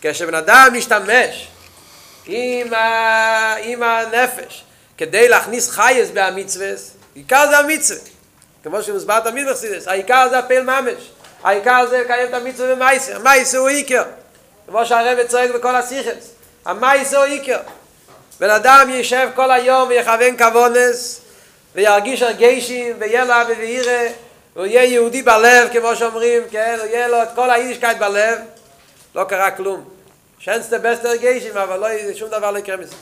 כשבן 0.00 0.34
אדם 0.34 0.68
משתמש 0.72 1.48
עם, 2.26 2.74
ה... 2.74 3.54
עם 3.62 3.82
הנפש 3.82 4.64
כדי 4.98 5.28
להכניס 5.28 5.70
חייס 5.70 6.10
בהמצווה, 6.10 6.68
עיקר 7.14 7.46
זה 7.50 7.58
המצווה. 7.58 8.00
כמו 8.62 8.82
שמוסבר 8.82 9.20
תמיד 9.20 9.48
בחסידס, 9.48 9.88
העיקר 9.88 10.26
זה 10.30 10.38
הפעיל 10.38 10.62
ממש. 10.62 11.10
העיקר 11.44 11.86
זה 11.90 12.00
לקיים 12.00 12.28
את 12.28 12.34
המצווה 12.34 12.74
במעשה. 12.74 13.16
המעשה 13.16 13.58
הוא 13.58 13.68
עיקר. 13.68 14.02
כמו 14.66 14.86
שהרב 14.86 15.26
צועק 15.26 15.50
בכל 15.50 15.76
השיחות. 15.76 16.30
המעשה 16.64 17.16
הוא 17.16 17.24
עיקר. 17.24 17.60
בן 18.40 18.50
אדם 18.50 18.90
יישב 18.90 19.28
כל 19.34 19.50
היום 19.50 19.88
ויכוון 19.88 20.36
כוונות 20.36 21.20
וירגיש 21.74 22.22
הרגשים 22.22 22.96
ויהיה 22.98 23.24
לו 23.24 23.34
אבי 23.42 23.82
יהיה 24.56 24.84
יהודי 24.84 25.22
בלב 25.22 25.68
כמו 25.72 25.96
שאומרים, 25.96 26.42
כן, 26.50 26.76
הוא 26.80 26.86
יהיה 26.86 27.08
לו 27.08 27.22
את 27.22 27.28
כל 27.34 27.50
ה 27.50 27.54
יידישקייט 27.54 27.98
בלב 27.98 28.38
לא 29.14 29.24
קרה 29.24 29.50
כלום 29.50 29.84
שנסטה 30.44 30.78
בסט 30.78 31.04
הרגשים 31.04 31.56
אבל 31.56 31.76
לא, 31.76 32.14
שום 32.14 32.28
דבר 32.30 32.50
לא 32.50 32.58
יקרה 32.58 32.76
מזה 32.76 32.94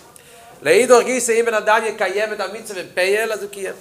לאידך 0.63 1.03
גיסא 1.03 1.33
אם 1.41 1.45
בן 1.47 1.55
אדם 1.55 1.83
יקיים 1.87 2.33
את 2.33 2.41
המצווה 2.41 2.83
בפועל 2.83 3.33
אז 3.33 3.43
הוא 3.43 3.51
קיים 3.51 3.75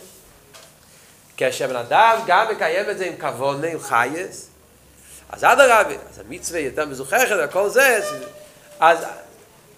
כשבן 1.37 1.75
אדם 1.75 2.19
גם 2.27 2.47
מקיים 2.51 2.89
את 2.89 2.97
זה 2.97 3.05
עם 3.05 3.17
כבונה, 3.17 3.67
עם 3.67 3.79
חייס 3.79 4.47
אז 5.29 5.43
עד 5.43 5.59
הרבי, 5.59 5.95
אז 6.09 6.19
המצווה 6.19 6.59
יותר 6.59 6.85
מזוכחת 6.85 7.35
וכל 7.43 7.69
זה 7.69 7.99
אז 8.79 8.97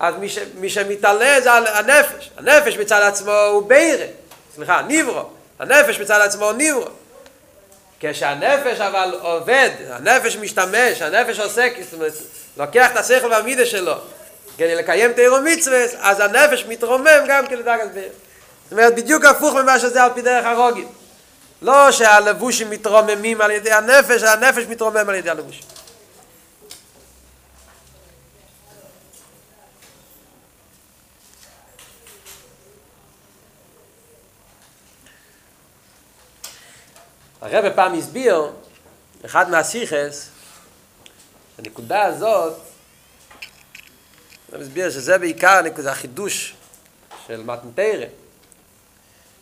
אז 0.02 0.16
מי, 0.16 0.30
ש, 0.30 0.40
מי 0.56 0.70
שמתעלה 0.70 1.42
זה 1.42 1.52
הנפש. 1.52 2.32
הנפש 2.38 2.78
מצד 2.78 3.02
עצמו 3.02 3.32
הוא 3.32 3.70
בירה. 3.70 4.06
סליחה, 4.56 4.82
ניברו. 4.82 5.24
הנפש 5.60 6.00
מצד 6.00 6.22
עצמו 6.22 6.46
הוא 6.46 6.54
ניברו. 6.54 6.86
כשהנפש 8.02 8.80
אבל 8.80 9.16
עובד, 9.22 9.70
הנפש 9.90 10.36
משתמש, 10.36 11.02
הנפש 11.02 11.40
עוסק, 11.40 11.74
זאת 11.82 11.94
אומרת, 11.94 12.14
לוקח 12.58 12.92
את 12.92 12.98
השכל 12.98 13.28
והמידה 13.32 13.66
שלו 13.66 13.94
כדי 14.58 14.76
לקיים 14.76 15.14
תירו 15.14 15.38
מצווה, 15.44 15.84
אז 16.00 16.20
הנפש 16.20 16.66
מתרומם 16.68 17.26
גם 17.28 17.48
כן 17.48 17.58
לדרגת 17.58 17.92
ביר. 17.94 18.10
זאת 18.64 18.72
אומרת, 18.72 18.96
בדיוק 18.96 19.26
הפוך 19.26 19.56
ממה 19.56 19.80
שזה 19.80 20.04
על 20.04 20.10
פי 20.14 20.22
דרך 20.22 20.46
הרוגים. 20.46 20.88
לא 21.62 21.92
שהלבושים 21.92 22.70
מתרוממים 22.70 23.42
על 23.42 23.52
ידי 23.52 23.72
הנפש, 23.72 24.24
הנפש 24.24 24.64
מתרומם 24.70 25.10
על 25.10 25.16
ידי 25.16 25.30
הלבושים. 25.30 25.64
הרב 37.42 37.74
פעם 37.76 37.94
הסביר, 37.94 38.52
אחד 39.26 39.50
מהסיכס, 39.50 40.30
הנקודה 41.60 42.04
הזאת, 42.04 42.54
הרב 44.52 44.62
הסביר 44.62 44.90
שזה 44.90 45.18
בעיקר 45.18 45.62
נקודה, 45.62 45.92
החידוש 45.92 46.56
של 47.28 47.44
מתנתרא. 47.44 48.06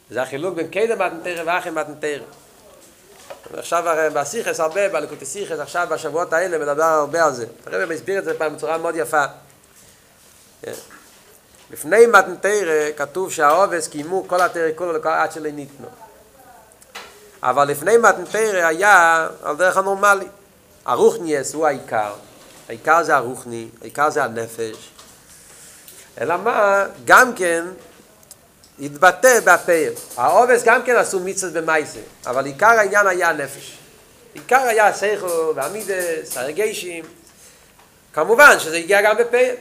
זה 0.10 0.22
החילוק 0.22 0.56
בין 0.56 0.68
קדם 0.68 1.02
מתנתרא 1.02 1.44
ואחרי 1.46 1.72
מתנתרא. 1.72 2.24
עכשיו 3.54 3.90
הרי 3.90 4.10
בסיכס 4.10 4.60
הרבה, 4.60 4.90
בלקוטי 4.90 5.26
סיכס, 5.26 5.60
עכשיו 5.60 5.88
בשבועות 5.92 6.34
האלה 6.34 6.58
מדבר 6.58 6.84
הרבה 6.84 7.26
על 7.26 7.34
זה. 7.34 7.46
הרב 7.66 7.92
הסביר 7.92 8.20
את 8.20 8.26
זה 8.26 8.38
פעם 8.38 8.56
בצורה 8.56 8.78
מאוד 8.78 8.96
יפה. 8.96 9.26
לפני 11.72 12.06
מתנתרא 12.06 12.92
כתוב 12.98 13.32
שהעובס 13.32 13.88
קיימו 13.88 14.28
כל 14.28 14.42
התרא 14.42 14.70
כולו 14.76 15.10
עד 15.10 15.32
שלא 15.32 15.50
ניתנו. 15.50 15.88
אבל 17.44 17.68
לפני 17.68 17.98
מתנתרא 17.98 18.66
היה 18.66 19.28
על 19.44 19.56
דרך 19.56 19.78
הנורמלי. 19.78 20.28
הרוחניאס 20.86 21.54
הוא 21.54 21.68
העיקר, 21.68 22.14
העיקר 22.70 23.04
זה 23.04 23.16
הרוחני, 23.16 23.68
העיקר 23.82 24.10
זה 24.10 24.24
הנפש. 24.24 24.90
אלא 26.22 26.38
מה, 26.38 26.86
גם 27.06 27.34
כן 27.36 27.66
התבטא 28.80 29.40
בהפעל. 29.40 29.94
העובס 30.18 30.64
גם 30.64 30.84
כן 30.84 30.96
עשו 30.96 31.20
מצוות 31.20 31.54
במייסה, 31.54 32.00
אבל 32.26 32.46
עיקר 32.46 32.68
העניין 32.68 33.08
היה 33.08 33.30
הנפש. 33.30 33.78
עיקר 34.34 34.62
היה 34.62 34.88
הסייכו 34.88 35.54
והמידס, 35.56 36.38
הרגשים. 36.38 37.04
כמובן 38.14 38.60
שזה 38.60 38.78
הגיע 38.78 39.02
גם 39.02 39.18
בפעל. 39.18 39.56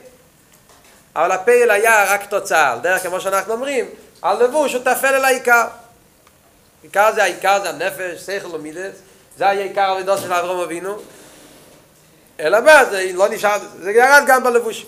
אבל 1.17 1.33
הפעל 1.33 1.71
היה 1.71 2.15
רק 2.15 2.27
תוצאה, 2.27 2.73
על 2.73 2.79
דרך 2.79 3.03
כמו 3.03 3.21
שאנחנו 3.21 3.53
אומרים, 3.53 3.85
הלבוש 4.23 4.75
הוא 4.75 4.83
תפל 4.85 5.15
אל 5.15 5.25
העיקר. 5.25 5.65
עיקר 6.83 7.11
זה 7.15 7.23
העיקר 7.23 7.61
זה 7.63 7.69
הנפש, 7.69 8.21
שכל 8.27 8.49
ומידס, 8.55 8.95
זה 9.37 9.49
היה 9.49 9.63
עיקר 9.63 9.83
הלידות 9.83 10.19
של 10.19 10.33
אברהם 10.33 10.61
אבינו, 10.61 10.99
אלא 12.41 12.61
מה, 12.61 12.85
זה 12.85 13.11
לא 13.15 13.29
נשאר, 13.29 13.59
זה 13.81 13.91
ירד 13.93 14.23
גם 14.27 14.45
בלבוש, 14.45 14.87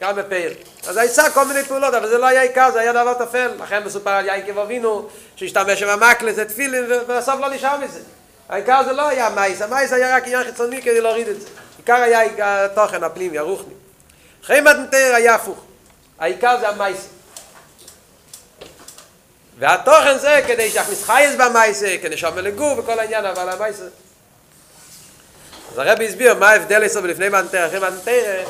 גם 0.00 0.16
בפעיל. 0.16 0.52
אז 0.86 0.96
עשה 0.96 1.30
כל 1.30 1.44
מיני 1.44 1.62
פעולות, 1.62 1.94
אבל 1.94 2.08
זה 2.08 2.18
לא 2.18 2.26
היה 2.26 2.42
עיקר, 2.42 2.70
זה 2.72 2.80
היה 2.80 2.92
דבר 2.92 3.14
טפל. 3.14 3.50
לכן 3.62 3.84
מסופר 3.84 4.10
על 4.10 4.26
יעקב 4.26 4.58
אבינו, 4.58 5.08
שהשתמש 5.36 5.82
עם 5.82 5.88
המקלה, 5.88 6.32
זה 6.32 6.44
תפילין, 6.44 6.84
ובסוף 6.88 7.40
לא 7.40 7.48
נשאר 7.48 7.78
מזה. 7.78 8.00
העיקר 8.48 8.82
זה 8.84 8.92
לא 8.92 9.08
היה 9.08 9.30
מייס, 9.30 9.62
המייס 9.62 9.92
היה 9.92 10.16
רק 10.16 10.22
עניין 10.24 10.44
חיצוני 10.44 10.82
כדי 10.82 11.00
להוריד 11.00 11.28
את 11.28 11.40
זה. 11.40 11.48
עיקר 11.78 11.94
היה 11.94 12.20
התוכן 12.64 13.02
הפנימי, 13.02 13.38
הרוחני. 13.38 13.74
אחרי 14.44 14.60
מתנתר 14.60 15.12
היה 15.14 15.34
הפוך. 15.34 15.64
העיקר 16.18 16.56
זה 16.60 16.68
המייס. 16.68 17.08
והתוכן 19.58 20.18
זה 20.18 20.40
כדי 20.46 20.70
שיכניס 20.70 21.04
חייס 21.04 21.34
במייסה, 21.34 21.96
כדי 22.02 22.16
שאומר 22.16 22.40
לגור 22.40 22.78
וכל 22.78 22.98
העניין, 22.98 23.24
אבל 23.24 23.48
המייסה. 23.48 23.84
אז 25.72 25.78
הרבי 25.78 26.08
הסביר 26.08 26.34
מה 26.34 26.50
ההבדל 26.50 26.86
אצלו 26.86 27.06
לפני 27.06 27.28
מנטר, 27.28 27.66
אחרי 27.66 27.78
מנטר, 27.78 28.44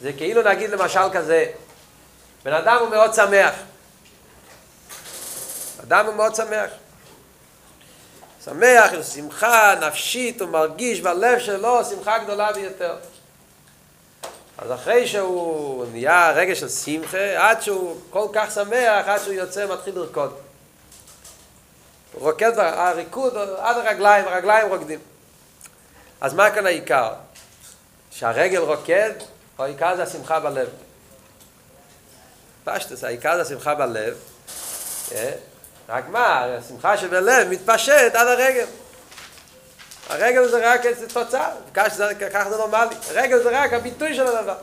זה 0.00 0.12
כאילו 0.12 0.42
נגיד 0.42 0.70
למשל 0.70 1.10
כזה, 1.12 1.46
בן 2.44 2.52
אדם 2.52 2.76
הוא 2.80 2.88
מאוד 2.88 3.14
שמח. 3.14 3.54
אדם 5.82 6.06
הוא 6.06 6.14
מאוד 6.14 6.34
שמח. 6.34 6.70
שמח, 8.44 8.92
יש 8.92 9.06
שמחה 9.06 9.74
נפשית, 9.80 10.40
הוא 10.40 10.48
מרגיש 10.48 11.00
בלב 11.00 11.38
שלו 11.38 11.84
שמחה 11.84 12.18
גדולה 12.18 12.52
ביותר. 12.52 12.96
אז 14.58 14.72
אחרי 14.72 15.06
שהוא 15.06 15.86
נהיה 15.92 16.32
רגע 16.32 16.54
של 16.54 16.68
שמחה, 16.68 17.48
עד 17.48 17.62
שהוא 17.62 17.96
כל 18.10 18.26
כך 18.32 18.50
שמח, 18.54 19.08
עד 19.08 19.20
שהוא 19.24 19.34
יוצא 19.34 19.66
מתחיל 19.66 19.94
לרקוד. 19.94 20.49
רוקד, 22.14 22.58
הריקוד 22.58 23.36
עד 23.58 23.76
הרגליים, 23.76 24.24
הרגליים 24.28 24.68
רוקדים. 24.68 24.98
אז 26.20 26.34
מה 26.34 26.50
כאן 26.50 26.66
העיקר? 26.66 27.12
שהרגל 28.10 28.58
רוקד, 28.58 29.12
העיקר 29.58 29.96
זה 29.96 30.02
השמחה 30.02 30.40
בלב. 30.40 30.68
פשטוס, 32.64 33.04
העיקר 33.04 33.44
זה 33.44 33.54
שמחה 33.54 33.74
בלב. 33.74 34.16
רק 35.88 36.04
מה, 36.08 36.44
השמחה 36.44 36.96
שבלב 36.96 37.48
מתפשט 37.48 38.14
עד 38.14 38.26
הרגל. 38.26 38.66
הרגל 40.08 40.48
זה 40.48 40.72
רק 40.72 40.86
איזה 40.86 41.08
תוצאה, 41.08 41.50
ככה 41.74 42.50
זה 42.50 42.56
נורמלי. 42.56 42.94
הרגל 43.10 43.42
זה 43.42 43.48
רק 43.52 43.72
הביטוי 43.72 44.14
של 44.14 44.26
הדבר. 44.26 44.56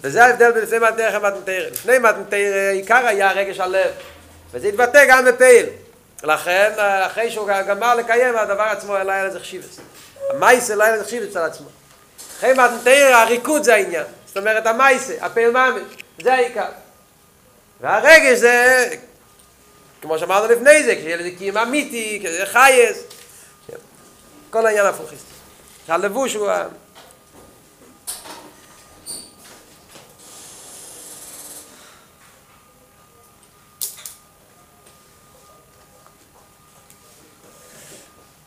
וזה 0.00 0.24
ההבדל 0.24 0.52
בין 0.52 0.62
לפני 0.62 0.78
מתנתר. 1.18 1.68
לפני 1.72 1.98
מתנתר 1.98 2.70
עיקר 2.72 3.06
היה 3.06 3.30
הרגש 3.30 3.60
הלב. 3.60 3.90
וזה 4.52 4.68
התבטא 4.68 5.04
גם 5.08 5.24
בפעיל. 5.24 5.66
לכן, 6.22 6.72
אחרי 7.06 7.30
שהוא 7.30 7.48
גמר 7.68 7.94
לקיים, 7.94 8.36
הדבר 8.36 8.62
עצמו 8.62 8.98
לא 8.98 9.12
היה 9.12 9.24
לזה 9.24 9.40
חשיבס. 9.40 9.80
המייסה 10.30 10.74
לא 10.74 10.84
היה 10.84 10.96
לזה 10.96 11.04
חשיבס 11.04 11.36
על 11.36 11.44
עצמו. 11.44 11.68
אחרי 12.38 12.52
מתנתר, 12.52 13.10
הריקוד 13.14 13.62
זה 13.62 13.74
העניין. 13.74 14.04
זאת 14.26 14.36
אומרת, 14.36 14.66
המייסה, 14.66 15.14
הפעיל 15.20 15.50
ממש, 15.50 15.82
זה 16.22 16.34
העיקר. 16.34 16.68
והרגש 17.80 18.38
זה, 18.38 18.88
כמו 20.02 20.18
שאמרנו 20.18 20.52
לפני 20.52 20.84
זה, 20.84 20.94
כשיהיה 20.96 21.16
לזה 21.16 21.30
קיים 21.38 21.56
אמיתי, 21.56 22.20
כשיהיה 22.22 22.46
חייס. 22.46 22.98
כל 24.50 24.66
העניין 24.66 24.86
הפוכיסטי. 24.86 25.32
הלבוש 25.88 26.34
הוא... 26.34 26.50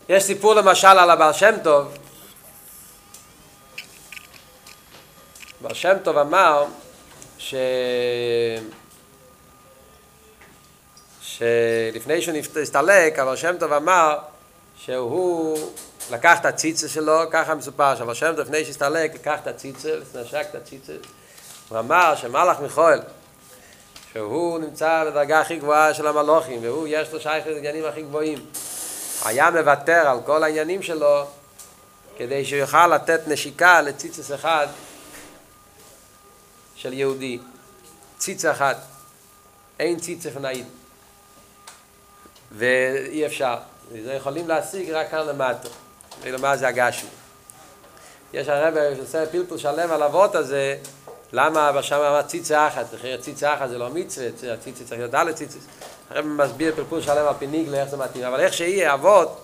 יש 0.09 0.23
סיפור 0.23 0.53
למשל 0.53 0.87
על 0.87 1.09
הבעל 1.09 1.33
שם 1.33 1.55
טוב. 1.63 1.97
הבעל 5.59 5.73
שם 5.73 5.97
טוב 6.03 6.17
אמר 6.17 6.65
ש... 7.37 7.55
שלפני 11.21 12.21
שהוא 12.21 12.37
הסתלק, 12.61 13.19
הבעל 13.19 13.35
שם 13.35 13.55
טוב 13.59 13.73
אמר 13.73 14.17
שהוא 14.77 15.71
לקח 16.11 16.39
את 16.39 16.45
הציצה 16.45 16.87
שלו, 16.89 17.19
ככה 17.31 17.55
מסופר, 17.55 17.95
שהבעל 17.95 18.15
שם 18.15 18.31
טוב 18.35 18.39
לפני 18.39 18.65
שהסתלק, 18.65 19.15
לקח 19.15 19.39
את 19.41 19.47
הציצה, 19.47 19.89
נשק 20.15 20.45
את 20.49 20.55
הציצה, 20.55 20.93
הוא 21.69 21.79
אמר 21.79 22.15
שמלאך 22.15 22.59
מיכואל, 22.59 22.99
שהוא 24.11 24.59
נמצא 24.59 25.03
בדרגה 25.05 25.41
הכי 25.41 25.55
גבוהה 25.55 25.93
של 25.93 26.07
המלוכים, 26.07 26.59
והוא 26.63 26.87
יש 26.89 27.13
לו 27.13 27.19
שייך 27.19 27.47
לעניינים 27.47 27.85
הכי 27.85 28.01
גבוהים. 28.01 28.45
היה 29.25 29.51
מוותר 29.51 30.07
על 30.07 30.17
כל 30.25 30.43
העניינים 30.43 30.83
שלו 30.83 31.27
כדי 32.17 32.45
שהוא 32.45 32.59
יוכל 32.59 32.87
לתת 32.87 33.27
נשיקה 33.27 33.81
לציצס 33.81 34.31
אחד 34.31 34.67
של 36.75 36.93
יהודי. 36.93 37.39
ציצה 38.17 38.51
אחת. 38.51 38.77
אין 39.79 39.99
ציצה 39.99 40.31
פנאית. 40.31 40.67
ואי 42.51 43.25
אפשר. 43.25 43.55
זה 44.03 44.13
יכולים 44.13 44.47
להשיג 44.47 44.89
רק 44.89 45.11
כאן 45.11 45.27
למטה. 45.27 45.69
ולמה 46.21 46.57
זה 46.57 46.67
הגשמי. 46.67 47.09
יש 48.33 48.47
הרב 48.47 48.73
שעושה 48.95 49.25
פלפל 49.25 49.57
שלם 49.57 49.91
על 49.91 50.03
אבות 50.03 50.35
הזה, 50.35 50.77
למה 51.33 51.83
שם 51.83 51.95
אמר 51.95 52.21
ציצה 52.21 52.67
אחת, 52.67 52.85
ציצה 53.21 53.53
אחת 53.53 53.69
זה 53.69 53.77
לא 53.77 53.89
מצווה, 53.89 54.27
ציצה 54.63 54.85
צריך 54.85 54.91
להיות 54.91 55.11
ד' 55.11 55.31
ציצה. 55.31 55.57
הרב 56.09 56.25
מסביר 56.25 56.75
פרפור 56.75 57.01
שלם 57.01 57.27
על 57.27 57.33
פיניגלה, 57.39 57.81
איך 57.81 57.89
זה 57.89 57.97
מתאים, 57.97 58.23
אבל 58.25 58.39
איך 58.39 58.53
שיהיה 58.53 58.93
אבות, 58.93 59.41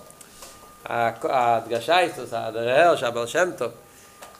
ההדגשה 0.85 1.99
איתו, 1.99 2.21
הדרהר 2.31 2.95
של 2.95 3.05
הבעל 3.05 3.27
שם 3.27 3.49
טוב, 3.57 3.71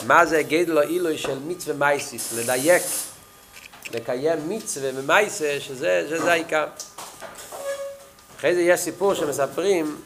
מה 0.05 0.25
זה 0.25 0.43
גדל 0.43 0.77
או 0.77 0.81
אילוי 0.81 1.17
של 1.17 1.39
מצווה 1.39 1.75
מייסיס, 1.75 2.33
לדייק, 2.33 2.83
לקיים 3.93 4.49
מצווה 4.49 4.91
ממייסה, 4.91 5.57
שזה, 5.59 6.05
שזה 6.09 6.31
העיקר. 6.31 6.65
אחרי 8.38 8.55
זה 8.55 8.62
יש 8.62 8.79
סיפור 8.79 9.13
שמספרים, 9.13 10.01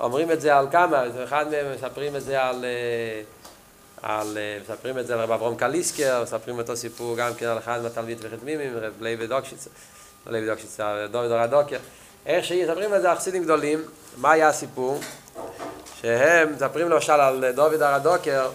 אומרים 0.00 0.32
את 0.32 0.40
זה 0.40 0.56
על 0.56 0.66
כמה, 0.72 1.04
אחד 1.24 1.46
מהם 1.50 1.66
מספרים 1.74 2.16
את 2.16 2.22
זה 2.22 2.42
על, 2.42 2.64
על 4.02 4.38
מספרים 4.62 4.98
את 4.98 5.06
זה 5.06 5.14
על 5.14 5.20
רב 5.20 5.30
אברום 5.30 5.56
קליסקר, 5.56 6.22
מספרים 6.22 6.58
אותו 6.58 6.76
סיפור 6.76 7.16
גם 7.16 7.34
כן 7.34 7.46
על 7.46 7.58
אחד 7.58 7.82
מהתלמיד 7.82 8.18
וחתמימים, 8.20 8.76
רב 8.76 8.92
לוי 9.00 9.26
דוקשיצר. 9.26 9.70
לא 10.26 10.38
לבדוק 10.38 10.58
שצריך, 10.58 11.10
דוד 11.10 11.30
הרדוקר. 11.30 11.78
איך 12.26 12.44
שיספרים 12.44 12.92
על 12.92 13.00
זה 13.00 13.12
החסידים 13.12 13.44
גדולים, 13.44 13.84
מה 14.16 14.32
היה 14.32 14.48
הסיפור? 14.48 15.00
שהם 16.00 16.52
מספרים 16.52 16.88
למשל 16.88 17.12
על 17.12 17.52
דוד 17.52 17.82
הרדוקר, 17.82 18.50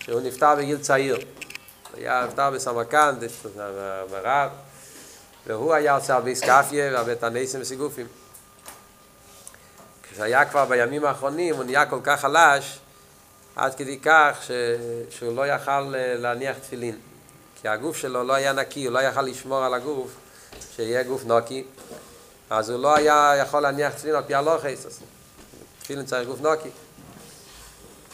שהוא 0.00 0.20
נפטר 0.20 0.54
בגיל 0.54 0.78
צעיר. 0.78 1.18
היה 1.96 2.24
נפטר 2.28 2.50
בסמרקנד, 2.50 3.24
ברב, 4.10 4.50
והוא 5.46 5.74
היה 5.74 5.94
עושה 5.96 6.14
הרבה 6.14 6.34
סקאפיה 6.34 6.92
והרבה 6.92 7.14
תנסים 7.14 7.60
וסיגופים. 7.60 8.06
כשהיה 10.02 10.44
כבר 10.44 10.64
בימים 10.64 11.04
האחרונים, 11.04 11.54
הוא 11.54 11.64
נהיה 11.64 11.86
כל 11.86 12.00
כך 12.02 12.20
חלש, 12.20 12.78
עד 13.56 13.74
כדי 13.74 13.98
כך 14.02 14.38
ש... 14.42 14.50
שהוא 15.10 15.36
לא 15.36 15.46
יכל 15.46 15.94
להניח 15.94 16.58
תפילין. 16.58 16.96
כי 17.62 17.68
הגוף 17.68 17.96
שלו 17.96 18.24
לא 18.24 18.32
היה 18.32 18.52
נקי, 18.52 18.84
הוא 18.84 18.94
לא 18.94 18.98
יכל 18.98 19.22
לשמור 19.22 19.64
על 19.64 19.74
הגוף. 19.74 20.10
שיהיה 20.76 21.02
גוף 21.02 21.24
נוקי, 21.24 21.64
אז 22.50 22.70
הוא 22.70 22.82
לא 22.82 22.96
היה 22.96 23.32
יכול 23.40 23.62
להניח 23.62 23.94
תפילין 23.94 24.16
על 24.16 24.22
פי 24.26 24.34
הלוחס, 24.34 25.00
תפילין 25.80 26.04
צריך 26.04 26.28
גוף 26.28 26.40
נוקי. 26.40 26.70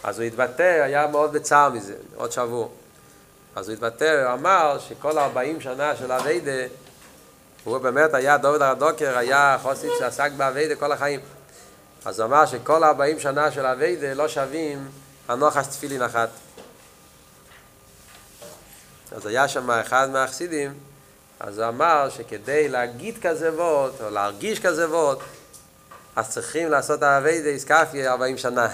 אז 0.03 0.19
הוא 0.19 0.27
התבטא, 0.27 0.83
היה 0.85 1.07
מאוד 1.07 1.33
בצער 1.33 1.71
מזה, 1.71 1.95
עוד 2.15 2.33
שבוע. 2.33 2.69
אז 3.57 3.69
הוא 3.69 3.75
התבטא, 3.75 4.25
הוא 4.25 4.33
אמר 4.33 4.79
שכל 4.89 5.19
40 5.19 5.61
שנה 5.61 5.97
של 5.97 6.13
אביידה, 6.13 6.67
הוא 7.65 7.79
באמת 7.79 8.15
היה, 8.15 8.39
דוד 8.39 8.63
הרדוקר 8.63 9.19
היה 9.19 9.59
חוסית 9.63 9.91
שעסק 9.99 10.31
באביידה 10.37 10.75
כל 10.75 10.93
החיים. 10.93 11.21
אז 12.05 12.21
הוא 12.21 12.27
אמר 12.27 12.47
שכל 12.47 12.85
40 12.85 13.21
שנה 13.21 13.51
של 13.51 13.67
אביידה 13.67 14.15
לא 14.15 14.29
שווים 14.29 14.89
הנוחס 15.29 15.69
תפילין 15.69 16.03
אחת. 16.03 16.29
אז 19.13 19.27
היה 19.27 19.49
שם 19.49 19.71
אחד 19.71 20.11
מהחסידים, 20.11 20.75
אז 21.47 21.59
הוא 21.59 21.69
אמר 21.69 22.09
שכדי 22.17 22.69
להגיד 22.69 23.19
כזה 23.23 23.55
וורט, 23.55 24.01
או 24.01 24.11
להרגיש 24.11 24.61
כזה 24.61 24.91
וורט, 24.91 25.19
אז 26.17 26.31
צריכים 26.31 26.71
לעשות 26.71 27.03
עבודת 27.03 27.59
אתכפיא 27.59 28.09
40 28.09 28.39
שנה. 28.39 28.69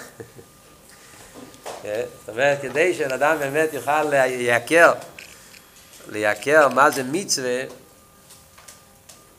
זאת 1.83 2.29
אומרת, 2.29 2.59
כדי 2.63 2.95
שאדם 2.95 3.39
באמת 3.39 3.73
יוכל 3.73 4.03
לייקר, 4.03 4.93
לייקר 6.09 6.69
מה 6.69 6.91
זה 6.91 7.03
מצווה, 7.05 7.63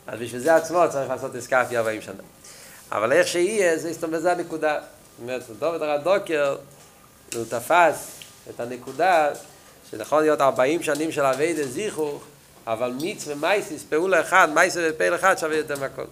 אז 0.06 0.20
בשביל 0.20 0.40
זה 0.40 0.54
עצמו 0.54 0.84
צריך 0.90 1.10
לעשות 1.10 1.36
אתכפיא 1.36 1.76
40 1.76 2.02
שנה. 2.02 2.22
אבל 2.92 3.12
איך 3.12 3.28
שיהיה, 3.28 3.78
זה 3.78 3.90
אומרת, 4.02 4.22
זה 4.22 4.32
הנקודה. 4.32 4.74
זאת 4.74 5.20
אומרת, 5.20 5.42
דוד 5.58 5.82
הרדוקר, 5.82 6.56
הוא 7.34 7.44
תפס 7.48 8.10
את 8.50 8.60
הנקודה 8.60 9.28
שנכון 9.90 10.22
להיות 10.22 10.40
40 10.40 10.82
שנים 10.82 11.12
של 11.12 11.24
אבי 11.24 11.54
די 11.54 11.64
זיכוך, 11.64 12.24
אבל 12.66 12.92
מיץ 13.00 13.24
ומייסיס, 13.28 13.82
פעולה 13.82 14.20
אחד, 14.20 14.48
מייסיס 14.54 14.82
ופעיל 14.90 15.14
אחד 15.14 15.38
שווה 15.38 15.56
יותר 15.56 15.80
מהכל. 15.80 16.04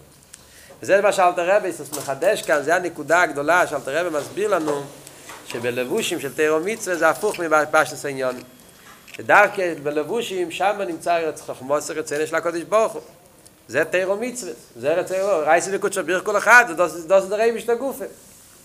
וזה 0.81 1.01
מה 1.01 1.11
שאלתר 1.11 1.55
רבי 1.55 1.69
מחדש 1.97 2.41
כאן, 2.41 2.63
זה 2.63 2.75
הנקודה 2.75 3.21
הגדולה 3.21 3.67
שאלתר 3.67 4.05
רבי 4.05 4.17
מסביר 4.17 4.49
לנו 4.49 4.83
שבלבושים 5.47 6.19
של 6.19 6.33
תירו 6.33 6.59
מצווה 6.59 6.95
זה 6.95 7.09
הפוך 7.09 7.39
מבשנס 7.39 8.05
העניון. 8.05 8.35
שדווקא 9.07 9.73
בלבושים 9.83 10.51
שם 10.51 10.81
נמצא 10.87 11.17
ארץ 11.17 11.41
חכמוס 11.41 11.91
רצינו 11.91 12.27
של 12.27 12.35
הקודש 12.35 12.61
ברוך 12.61 12.93
הוא. 12.93 13.01
זה 13.67 13.85
תירו 13.85 14.15
מצווה, 14.15 14.53
זה 14.75 14.93
רצינו, 14.93 15.27
רייסי 15.27 15.69
וקודשו 15.73 16.03
ביר 16.03 16.21
כל 16.25 16.37
אחד, 16.37 16.65
דוס 17.07 17.25
דרי 17.25 17.51
משתה 17.51 17.75
גופה, 17.75 18.05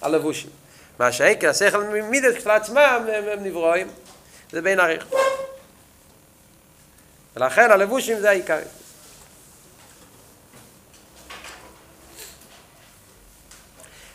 הלבושים. 0.03 0.51
מה 0.99 1.13
שהעיקר, 1.13 1.49
השכל 1.49 1.85
מידס 1.85 2.35
כשלעצמם 2.35 3.07
הם 3.33 3.45
נברואים, 3.45 3.89
זה 4.53 4.63
בין 4.63 4.81
עריך. 4.81 5.07
ולכן 7.37 7.71
הלבושים 7.71 8.21
זה 8.21 8.31
העיקר. 8.31 8.59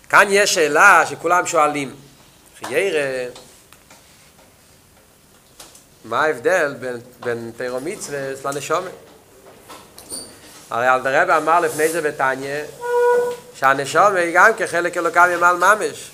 כאן 0.09 0.27
יש 0.29 0.53
שאלה 0.53 1.03
שכולם 1.09 1.47
שואלים, 1.47 1.95
חיירה, 2.59 3.29
מה 6.05 6.23
ההבדל 6.23 6.75
בין, 6.79 6.99
בין 7.19 7.51
תירו 7.57 7.79
מצווה 7.81 8.19
לנשומת? 8.45 8.91
הרי 10.69 10.89
אלתרבה 10.89 11.37
אמר 11.37 11.59
לפני 11.59 11.89
זה 11.89 12.01
בתניא 12.01 12.63
שהנשומת 13.55 14.15
היא 14.15 14.35
גם 14.35 14.51
כחלק 14.57 14.97
אלוקם 14.97 15.29
ימל 15.33 15.53
ממש. 15.53 16.11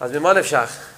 אז 0.00 0.12
ממה 0.12 0.32
נפשך? 0.32 0.91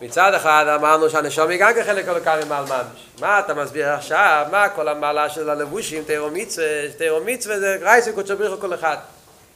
מצד 0.00 0.34
אחד 0.34 0.64
אמרנו 0.74 1.10
שהנשום 1.10 1.50
היא 1.50 1.60
גם 1.60 1.72
כחלק 1.74 2.08
אלוקרי 2.08 2.44
מעל 2.44 2.64
ממש. 2.64 3.06
מה 3.20 3.38
אתה 3.38 3.54
מסביר 3.54 3.88
עכשיו? 3.88 4.46
מה 4.50 4.68
כל 4.68 4.88
המעלה 4.88 5.28
של 5.28 5.50
הלבושים, 5.50 6.04
תירו 6.04 6.30
מצווה, 6.30 6.66
תירו 6.98 7.20
מצווה 7.24 7.60
זה 7.60 7.78
רייסי 7.82 8.12
קודשו 8.12 8.36
בריחו 8.36 8.60
כל 8.60 8.74
אחד. 8.74 8.96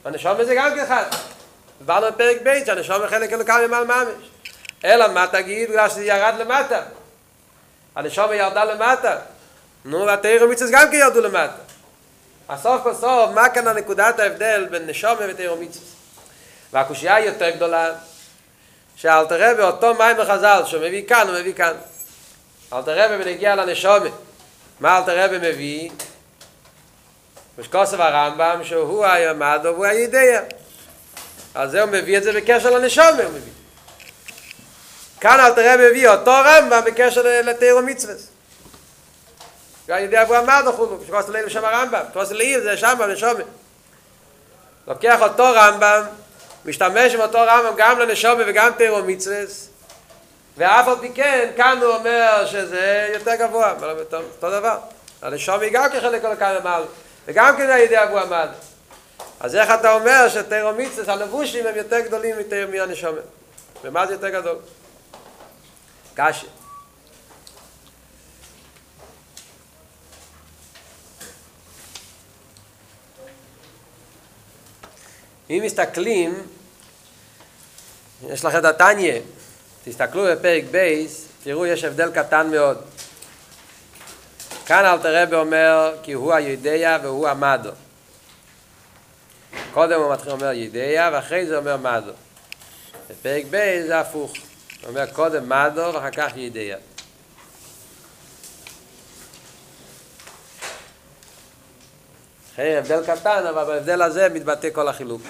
הנשום 0.04 0.44
זה 0.44 0.54
גם 0.54 0.74
כאחד. 0.76 1.04
דיברנו 1.78 2.06
בפרק 2.06 2.36
ב' 2.42 2.64
שהנשום 2.66 3.02
היא 3.02 3.10
חלק 3.10 3.32
אלוקרי 3.32 3.66
מעל 3.66 3.84
ממש. 3.84 4.08
אלא 4.84 5.08
מה 5.08 5.26
תגיד? 5.26 5.68
בגלל 5.68 5.88
שזה 5.88 6.04
ירד 6.04 6.34
למטה. 6.38 6.82
הנשום 7.96 8.32
ירדה 8.32 8.64
למטה. 8.64 9.16
נו, 9.84 10.06
והתאיר 10.06 10.44
ומצווה 10.44 10.70
גם 10.72 10.90
כן 10.90 10.96
ירדו 10.96 11.20
למטה. 11.20 11.62
הסוף 12.48 12.82
כל 12.82 12.94
סוף, 12.94 13.30
מה 13.34 13.48
כאן 13.48 13.68
הנקודת 13.68 14.18
ההבדל 14.18 14.66
בין 14.70 14.86
נשום 14.86 15.16
ותאיר 15.28 15.52
ומצווה? 15.52 15.86
והקושייה 16.72 17.14
היא 17.14 17.26
יותר 17.26 17.50
גדולה, 17.50 17.92
שאלתר 19.00 19.50
רבי 19.50 19.62
אותו 19.62 19.94
מים 19.94 20.16
בחז"ל, 20.16 20.62
שהוא 20.66 20.82
מביא 20.82 21.08
כאן, 21.08 21.28
הוא 21.28 21.38
מביא 21.38 21.54
כאן. 21.54 21.72
אלתר 22.72 22.98
רבי 22.98 23.24
בנגיע 23.24 23.54
לנשומת. 23.54 24.12
מה 24.80 24.98
אלתר 24.98 25.24
רבי 25.24 25.38
מביא? 25.38 25.90
משקוסף 27.58 28.00
הרמב"ם, 28.00 28.60
שהוא 28.64 29.04
הימד 29.06 29.60
והוא 29.62 29.86
הידיע. 29.86 30.40
אז 31.54 31.70
זה 31.70 31.82
הוא 31.82 31.90
מביא 31.90 32.18
את 32.18 32.22
זה 32.22 32.32
בקשר 32.32 32.70
לנשומת, 32.70 33.20
הוא 33.24 33.30
מביא. 33.30 33.52
כאן 35.20 35.40
אלתר 35.40 35.74
רבי 35.74 35.88
מביא 35.90 36.08
אותו 36.08 36.30
רמב"ם 36.30 36.80
בקשר 36.86 37.22
לתאיר 37.42 37.76
ומצווה. 37.76 38.14
גם 39.88 39.98
ידי 39.98 40.22
אבו 40.22 40.34
עמד 40.34 40.62
וכולו, 40.68 40.98
שכוס 41.06 41.28
ליל 41.28 41.48
שם 41.48 41.64
הרמב"ם, 41.64 42.02
שכוס 42.10 42.30
ליל 42.30 42.60
זה 42.60 42.76
שם 42.76 42.96
בנשומת. 42.98 43.44
לוקח 44.86 45.22
אותו 45.22 45.44
רמב"ם, 45.44 46.02
משתמש 46.64 47.14
עם 47.14 47.20
אותו 47.20 47.38
רמב"ם 47.38 47.72
גם 47.76 47.98
לנשומת 47.98 48.44
וגם 48.48 48.72
תאיר 48.76 48.94
ומצווה, 48.94 49.36
ואף 50.56 50.88
על 50.88 50.96
פי 51.00 51.12
כן, 51.14 51.50
כאן 51.56 51.78
הוא 51.82 51.94
אומר 51.94 52.46
שזה 52.46 53.10
יותר 53.14 53.34
גבוה, 53.34 53.74
אותו 54.12 54.50
דבר. 54.50 54.78
הנשום 55.22 55.60
היא 55.60 55.70
גם 55.72 55.90
כחלק 55.92 56.22
כל 56.22 56.36
כאן 56.38 56.54
למעלה, 56.60 56.86
וגם 57.26 57.56
כן 57.56 57.70
הידי 57.70 58.02
אבו 58.02 58.18
עמד. 58.18 58.48
אז 59.40 59.56
איך 59.56 59.70
אתה 59.70 59.92
אומר 59.92 60.28
שתירו 60.28 60.72
מיצס, 60.72 61.08
הלבושים 61.08 61.66
הם 61.66 61.76
יותר 61.76 62.00
גדולים 62.00 62.38
מתיר 62.38 62.68
מהנשומת? 62.70 63.22
ומה 63.84 64.06
זה 64.06 64.12
יותר 64.12 64.28
גדול? 64.28 64.56
קשה. 66.14 66.46
אם 75.50 75.62
מסתכלים, 75.64 76.34
יש 78.28 78.44
לכם 78.44 78.58
את 78.58 78.64
התניה, 78.64 79.20
תסתכלו 79.84 80.24
בפרק 80.32 80.64
בייס, 80.70 81.26
תראו 81.42 81.66
יש 81.66 81.84
הבדל 81.84 82.10
קטן 82.10 82.50
מאוד. 82.50 82.78
כאן 84.66 84.84
אלתר 84.84 85.22
רבי 85.22 85.36
אומר 85.36 85.96
כי 86.02 86.12
הוא 86.12 86.34
הידיע 86.34 86.98
והוא 87.02 87.28
המדו. 87.28 87.70
קודם 89.72 90.00
הוא 90.00 90.12
מתחיל 90.12 90.32
אומר 90.32 90.52
ידיע 90.52 91.10
ואחרי 91.12 91.46
זה 91.46 91.58
אומר 91.58 91.76
מדו. 91.76 92.12
בפרק 93.10 93.44
בייס 93.50 93.86
זה 93.86 94.00
הפוך. 94.00 94.32
הוא 94.32 94.88
אומר 94.88 95.06
קודם 95.06 95.48
מדו 95.48 95.90
ואחר 95.94 96.10
כך 96.10 96.36
ידיע. 96.36 96.76
אחרי 102.60 102.76
הבדל 102.76 103.02
קטן, 103.06 103.46
אבל 103.46 103.64
בהבדל 103.64 104.02
הזה 104.02 104.28
מתבטא 104.28 104.68
כל 104.72 104.88
החילוק. 104.88 105.22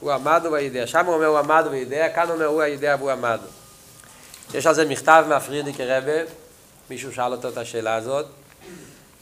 הוא 0.00 0.12
המדע 0.12 0.52
והיודע. 0.52 0.86
שם 0.86 1.06
הוא 1.06 1.14
אומר 1.14 1.26
הוא 1.26 1.38
המדע 1.38 1.70
והיודע, 1.70 2.08
כאן 2.08 2.26
הוא 2.26 2.34
אומר 2.34 2.46
הוא 2.46 2.62
היודע 2.62 2.96
והוא 2.98 3.10
המדע. 3.10 3.46
יש 4.54 4.66
על 4.66 4.74
זה 4.74 4.84
מכתב 4.84 5.24
מהפרידיקער 5.28 5.84
רבי, 5.84 6.12
מישהו 6.90 7.14
שאל 7.14 7.32
אותו 7.32 7.48
את 7.48 7.56
השאלה 7.56 7.94
הזאת, 7.94 8.26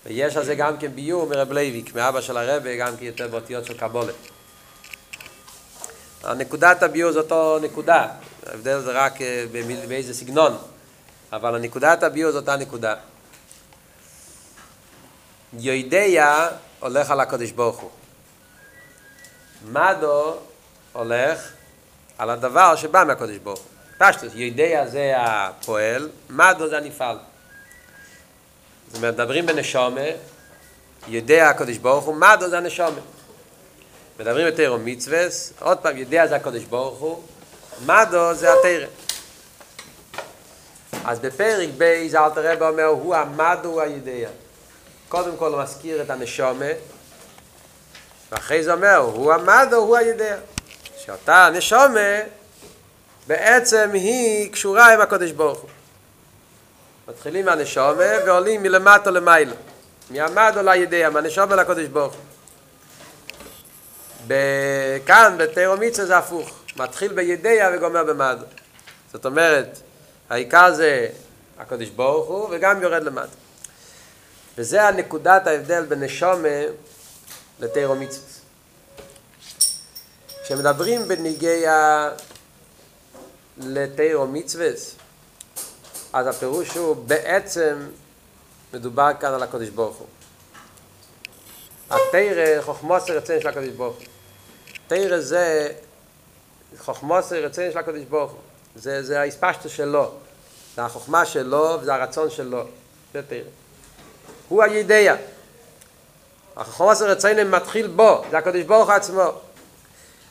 ויש 0.07 0.37
על 0.37 0.45
זה 0.45 0.55
גם 0.55 0.77
כן 0.77 0.93
ביור 0.95 1.27
מרב 1.27 1.53
לוי'ק, 1.53 1.95
מאבא 1.95 2.21
של 2.21 2.37
הרבי, 2.37 2.77
גם 2.77 2.97
כן 2.97 3.05
יותר 3.05 3.29
באותיות 3.29 3.65
של 3.65 3.79
קבלה. 3.79 4.15
הנקודת 6.25 6.83
הביור 6.83 7.13
זה 7.13 7.19
אותו 7.19 7.59
נקודה, 7.59 8.09
ההבדל 8.47 8.81
זה 8.81 8.93
רק 8.93 9.13
באיזה 9.89 10.15
סגנון, 10.15 10.57
אבל 11.33 11.55
הנקודת 11.55 12.03
הביור 12.03 12.33
זה 12.33 12.39
אותה 12.39 12.57
נקודה. 12.57 12.95
יוידיה 15.53 16.49
הולך 16.81 17.11
על 17.11 17.21
הקדוש 17.21 17.51
ברוך 17.51 17.77
הוא. 17.77 17.91
מדו 19.69 20.37
הולך 20.93 21.53
על 22.19 22.31
הדבר 22.31 22.77
שבא 22.77 23.05
מהקודש 23.07 23.37
ברוך 23.37 23.59
הוא. 23.59 23.67
פשטוס, 23.99 24.33
ידע 24.35 24.87
זה 24.87 25.15
הפועל, 25.17 26.09
מדו 26.31 26.69
זה 26.69 26.77
הנפעל. 26.77 27.19
זאת 28.89 28.97
אומרת, 28.97 29.15
מדברים 29.15 29.47
בנשומה, 29.47 30.01
יודע 31.09 31.49
הקודש 31.49 31.77
ברוך 31.77 32.05
הוא, 32.05 32.15
מדו 32.15 32.49
זה 32.49 32.59
הנשומה. 32.59 33.01
מדברים 34.21 34.47
יותר 34.47 34.73
על 34.73 34.81
מצווס, 34.85 35.53
עוד 35.61 35.79
פעם, 35.79 35.97
יודע 35.97 36.27
זה 36.27 36.37
הקודש 36.37 36.63
ברוך 36.63 36.99
הוא, 36.99 37.23
מדו 37.87 38.35
זה 38.35 38.53
התרא. 38.53 38.87
אז 41.05 41.19
בפרק 41.19 41.69
בייז 41.79 42.15
אלתר 42.15 42.53
רב 42.53 42.63
אומר, 42.63 42.85
הוא 42.85 43.15
המדו 43.15 43.81
הידע. 43.81 44.29
קודם 45.09 45.37
כל 45.37 45.53
הוא 45.53 45.63
מזכיר 45.63 46.03
את 46.03 46.11
הנשומה, 46.11 46.65
ואחרי 48.33 48.65
זה 48.65 48.73
אומר, 48.73 48.97
הוא 48.97 49.33
המדו 49.33 49.77
הוא 49.77 49.97
הידע. 49.97 50.37
שאותה 50.99 51.49
נשומה 51.53 52.21
בעצם 53.27 53.91
היא 53.93 54.53
קשורה 54.53 54.95
עם 54.95 55.01
הקודש 55.01 55.31
ברוך 55.31 55.59
הוא. 55.59 55.71
מתחילים 57.09 57.45
מהנשומה 57.45 58.05
ועולים 58.27 58.63
מלמטה 58.63 59.11
למעלה. 59.11 59.55
מעמד 60.11 60.53
עולה 60.57 60.77
ידיעה, 60.77 61.11
מהנשומה 61.11 61.57
לקודש 61.57 61.87
ברוך 61.87 62.15
הוא. 62.15 62.23
כאן 65.07 65.35
בתירומיצה 65.39 66.07
זה 66.07 66.17
הפוך. 66.17 66.51
מתחיל 66.77 67.13
בידיעה 67.13 67.71
וגומר 67.75 68.05
במד. 68.05 68.39
זאת 69.13 69.27
אומרת, 69.27 69.79
העיקר 70.31 70.73
זה 70.73 71.09
הקודש 71.59 71.89
ברוך 71.89 72.29
הוא 72.29 72.49
וגם 72.51 72.83
יורד 72.83 73.03
למטה. 73.03 73.46
וזה 74.59 74.83
הנקודת 74.83 75.47
ההבדל 75.47 75.85
בין 75.85 76.03
נשומה 76.03 76.49
לתירומיצה. 77.61 78.21
כשמדברים 80.45 81.09
בניגיה 81.09 82.11
לתירו 83.59 84.27
מצווס, 84.27 84.97
אז 86.13 86.27
הפירוש 86.27 86.77
הוא 86.77 86.97
בעצם 86.97 87.89
מדובר 88.75 89.11
כאן 89.21 89.33
על 89.33 89.43
הקודש 89.43 89.69
ברוך 89.69 89.97
הוא. 89.97 90.07
התירה 91.91 92.63
חוכמוס 92.63 93.11
רצון 93.11 93.41
של 93.41 93.49
הקודש 93.49 93.69
ברוך 93.69 93.97
הוא. 93.97 94.07
תירה 94.89 95.21
זה 95.21 95.73
חוכמוס 96.79 97.33
רצון 97.33 97.65
של 97.73 97.79
הקודש 97.79 98.03
ברוך 98.03 98.33
הוא. 98.33 98.41
זה, 98.77 99.03
זה 99.03 99.21
ההספשטו 99.21 99.69
שלו. 99.69 100.13
זה 100.77 100.83
החוכמה 100.85 101.27
שלו 101.27 101.79
וזה 101.81 101.95
הרצון 101.95 102.31
שלו. 102.31 102.65
זה 103.15 103.23
תירה. 103.23 103.49
הוא 104.49 104.63
הידיע. 104.63 105.15
החוכמוס 106.57 107.03
רצון 107.03 107.51
מתחיל 107.51 107.87
בו, 107.87 108.25
זה 108.31 108.39
הקודש 108.39 108.63
ברוך 108.63 108.89
הוא 108.89 108.97
עצמו. 108.97 109.33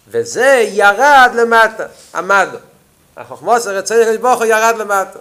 וזה 0.08 0.66
ירד 0.68 1.32
למטה, 1.34 1.86
עמד. 2.16 2.48
החוכמוס 3.18 3.68
הרצון 3.68 3.98
של 4.04 4.18
ברוך 4.18 4.40
הוא 4.40 4.46
ירד 4.46 4.76
למטה. 4.78 5.20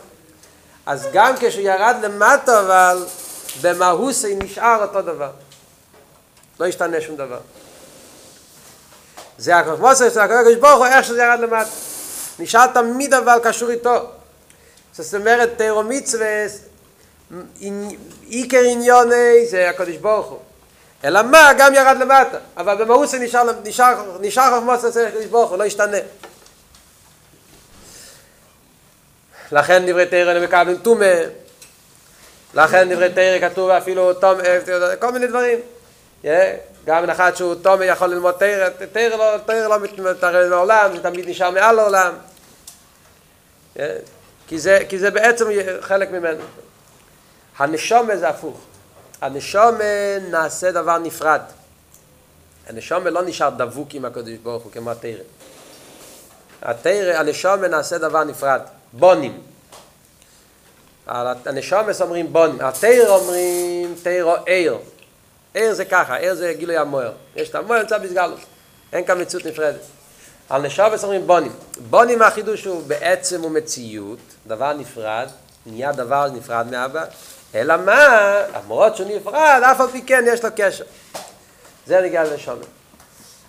אז 0.86 1.08
גם 1.12 1.34
כשהוא 1.40 1.62
ירד 1.62 1.96
למטה, 2.02 2.60
אבל 2.60 3.06
במהוס 3.60 4.24
הוא 4.24 4.38
נשאר 4.42 4.82
אותו 4.82 5.02
דבר. 5.02 5.30
לא 6.60 6.66
השתנה 6.66 7.00
שום 7.00 7.16
דבר. 7.16 7.40
זה 9.38 9.56
החוכמוס 9.56 9.98
של 9.98 10.20
הקדוש 10.20 10.54
ברוך 10.54 10.78
הוא, 10.78 10.86
איך 10.86 11.04
שזה 11.04 11.22
ירד 11.22 11.40
למטה. 11.40 11.70
נשאר 12.38 12.66
תמיד 12.66 13.14
אבל 13.14 13.38
קשור 13.42 13.70
איתו. 13.70 14.10
זאת 14.92 15.14
אומרת, 15.14 15.50
תירו 15.56 15.82
מצווה, 15.82 16.26
עיקר 18.26 18.60
עניוני 18.70 19.46
זה 19.46 19.70
הקדוש 19.70 19.96
ברוך 19.96 20.26
הוא. 20.26 20.38
אלא 21.04 21.22
מה? 21.22 21.50
גם 21.58 21.74
ירד 21.74 21.96
למטה. 22.00 22.38
אבל 22.56 22.84
במהות 22.84 23.08
זה 23.08 23.18
נשאר, 23.18 23.42
נשאר, 23.64 24.18
נשאר 24.20 24.50
חוכמוס 24.54 24.84
אצל 24.84 25.06
הקדוש 25.06 25.24
ברוך 25.24 25.50
הוא, 25.50 25.58
לא 25.58 25.64
השתנה. 25.64 25.96
לכן 29.52 29.86
דברי 29.86 30.06
תרא 30.06 30.40
מקבלים 30.40 30.76
טומא. 30.76 31.14
לכן 32.54 32.94
דברי 32.94 33.10
תרא 33.10 33.48
כתוב 33.48 33.70
אפילו 33.70 34.14
תום, 34.14 34.38
כל 34.98 35.12
מיני 35.12 35.26
דברים. 35.26 35.58
גם 36.86 37.10
אחד 37.10 37.36
שהוא 37.36 37.54
תומא 37.54 37.84
יכול 37.84 38.08
ללמוד 38.08 38.34
תרא, 38.34 38.68
תרא 38.92 39.16
לא, 39.16 39.36
לא 39.68 39.78
מתערב 39.98 40.50
מהעולם, 40.50 40.96
זה 40.96 41.02
תמיד 41.02 41.28
נשאר 41.28 41.50
מעל 41.50 41.78
העולם. 41.78 42.12
כי 44.46 44.58
זה, 44.58 44.78
כי 44.88 44.98
זה 44.98 45.10
בעצם 45.10 45.44
חלק 45.80 46.10
ממנו. 46.10 46.44
הנשומה 47.58 48.16
זה 48.16 48.28
הפוך. 48.28 48.60
הנשום 49.20 49.74
נעשה 50.30 50.72
דבר 50.72 50.98
נפרד. 50.98 51.40
הנשום 52.66 53.06
לא 53.06 53.22
נשאר 53.22 53.50
דבוק 53.50 53.88
עם 53.94 54.04
הקדוש 54.04 54.34
ברוך 54.42 54.62
הוא 54.62 54.72
כמו 54.72 54.90
התרא. 54.90 55.22
התרא, 56.62 57.18
הנשום 57.18 57.64
נעשה 57.64 57.98
דבר 57.98 58.24
נפרד. 58.24 58.60
בונים. 58.92 59.40
הנשום 61.06 61.86
אומרים 62.00 62.32
בונים. 62.32 62.60
התרא 62.60 63.08
אומרים 63.08 63.94
תרא 64.02 64.36
עיר. 64.46 64.78
עיר 65.54 65.74
זה 65.74 65.84
ככה, 65.84 66.16
עיר 66.16 66.34
זה 66.34 66.54
גילוי 66.56 66.76
המוער. 66.76 67.12
יש 67.36 67.48
את 67.48 67.54
המוער 67.54 67.82
נמצא 67.82 67.98
בסגלוס. 67.98 68.40
אין 68.92 69.04
כאן 69.04 69.20
מציאות 69.20 69.46
נפרדת. 69.46 69.80
על 70.48 70.62
נשובס 70.62 71.04
אומרים 71.04 71.26
בונים. 71.26 71.52
בונים 71.90 72.22
החידוש 72.22 72.64
הוא 72.64 72.82
בעצם 72.86 73.44
ומציאות, 73.44 74.18
דבר 74.46 74.72
נפרד, 74.72 75.28
נהיה 75.66 75.92
דבר 75.92 76.28
נפרד 76.30 76.66
מאבא, 76.70 77.04
אלא 77.54 77.76
מה, 77.76 78.40
למרות 78.54 78.96
שהוא 78.96 79.16
נפרד, 79.16 79.60
אף 79.72 79.80
על 79.80 79.88
פי 79.88 80.02
כן 80.02 80.24
יש 80.26 80.44
לו 80.44 80.50
קשר. 80.56 80.84
זה 81.86 82.00
נגיע 82.00 82.24
לנשומס. 82.24 82.66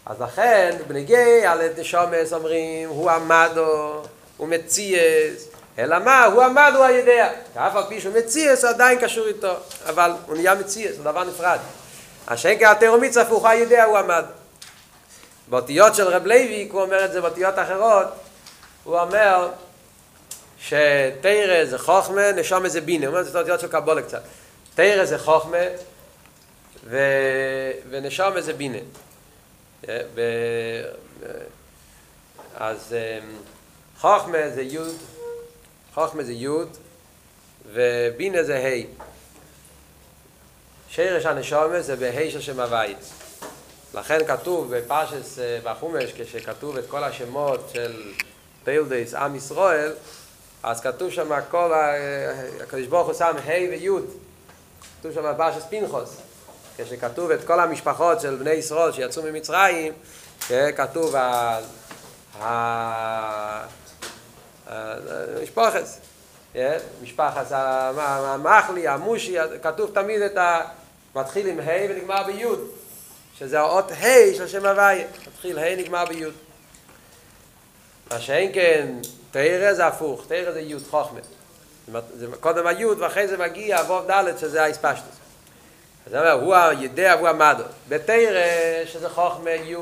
אז 0.06 0.22
לכן, 0.22 0.78
בנגיע 0.88 1.52
על 1.52 1.62
נשומס 1.78 2.34
אומרים, 2.34 2.90
הוא 2.90 3.12
עמדו, 3.12 4.02
הוא 4.38 4.48
מציאס, 4.48 5.48
אלא 5.80 6.00
מה, 6.00 6.26
הוא 6.26 6.44
עמד, 6.44 6.72
הוא 6.76 6.84
הידע. 6.84 7.30
אף 7.56 7.76
על 7.76 7.84
פי 7.90 8.02
שהוא 8.02 8.14
מציאס, 8.18 8.64
הוא 8.64 8.70
עדיין 8.70 9.00
קשור 9.00 9.28
איתו, 9.28 9.54
אבל 9.90 10.12
הוא 10.28 10.36
נהיה 10.36 10.56
מציאס, 10.56 10.96
הוא 10.96 11.04
דבר 11.04 11.24
נפרד. 11.24 11.60
השם 12.28 12.60
כהתרומיץ 12.60 13.18
הפוך, 13.18 13.44
הוא 13.44 13.50
הידע, 13.50 13.84
הוא 13.84 13.98
עמד. 13.98 14.26
באותיות 15.48 15.96
של 15.96 16.08
רב 16.08 16.26
לוי, 16.26 16.70
הוא 16.72 16.82
אומר 16.82 17.06
את 17.06 17.12
זה 17.12 17.22
באותיות 17.22 17.60
אחרות, 17.60 18.08
הוא 18.84 19.00
אומר 19.00 19.50
שתרא 20.60 21.66
זה 21.66 21.78
חוכמה, 21.78 22.32
נשום 22.32 22.68
זה 22.68 22.82
בינה, 22.82 23.06
הוא 23.06 23.12
אומר 23.12 23.22
את 23.22 23.26
זה 23.26 23.32
באותיות 23.32 23.60
של 23.60 23.68
קבולה 23.68 24.02
קצת. 24.02 24.22
תרא 24.76 25.06
זה 25.06 25.18
חוכמה 25.18 25.58
ו... 26.84 26.98
ונשום 27.90 28.42
זה 28.42 28.54
בינה. 28.54 28.78
ב... 29.88 30.22
אז 32.56 32.96
חוכמה 34.00 34.50
זה 34.56 34.62
יוד, 34.62 34.96
חוכמה 35.94 36.24
זה 36.24 36.34
יוד, 36.34 36.78
ובינה 37.74 38.44
זה 38.44 38.58
ה'. 38.58 39.06
שרש 40.90 41.26
הנשומה 41.26 41.82
זה 41.82 41.96
בה' 41.96 42.30
של 42.30 42.42
שם 42.42 42.60
הווית. 42.60 42.98
לכן 43.94 44.26
כתוב 44.28 44.76
בפרשס 44.76 45.40
בחומש, 45.64 46.12
כשכתוב 46.18 46.78
את 46.78 46.84
כל 46.88 47.04
השמות 47.04 47.70
של 47.74 48.14
פילדייס 48.64 49.14
עם 49.14 49.36
ישראל, 49.36 49.94
אז 50.66 50.82
כתוב 50.82 51.12
שם 51.12 51.30
כל, 51.52 51.72
הקדוש 52.64 52.88
ברוך 52.88 53.08
הוא 53.08 53.14
שם 53.14 53.36
ה' 53.46 53.50
וי', 53.50 53.90
כתוב 55.00 55.12
שם 55.14 55.34
בפרשס 55.34 55.64
פנחוס, 55.70 56.18
כשכתוב 56.78 57.32
את 57.32 57.44
כל 57.44 57.60
המשפחות 57.60 58.22
של 58.22 58.36
בני 58.36 58.50
ישראל 58.50 58.92
שיצאו 58.92 59.24
ממצרים, 59.24 59.94
כתוב 60.76 61.16
המשפחס, 64.70 66.00
משפחת 67.04 67.46
המחלי, 67.52 68.88
המושי, 68.88 69.38
כתוב 69.64 69.92
תמיד 69.94 70.22
את 70.22 70.38
ה... 70.38 70.62
מתחיל 71.16 71.48
עם 71.48 71.60
ה' 71.60 71.90
ונגמר 71.90 72.24
בי' 72.24 72.46
שזה 73.38 73.60
האות 73.60 73.92
ה' 73.92 74.34
של 74.38 74.48
שם 74.48 74.66
הוויה. 74.66 75.08
מתחיל 75.28 75.60
ה' 75.60 75.76
נגמר 75.76 76.06
בי'. 76.06 76.26
מה 78.12 78.20
שאין 78.20 78.54
כן, 78.54 78.88
תרא 79.32 79.74
זה 79.74 79.88
הפוך, 79.88 80.26
תרא 80.28 80.52
זה 80.52 80.62
י' 80.62 80.76
חוכמה. 80.90 81.20
זה 82.14 82.28
קודם 82.40 82.68
הי' 82.68 82.86
ואחרי 82.86 83.28
זה 83.28 83.38
מגיע 83.38 83.82
אבוב 83.82 84.12
ד' 84.12 84.38
שזה 84.40 84.64
האספשטוס. 84.64 85.16
אז 86.06 86.12
זה 86.12 86.20
אומר, 86.20 86.32
הוא 86.32 86.56
הידע 86.56 87.16
והוא 87.18 87.28
המדו. 87.28 87.64
בתרא 87.90 88.86
שזה 88.86 89.10
חוכמה 89.10 89.52
י', 89.52 89.76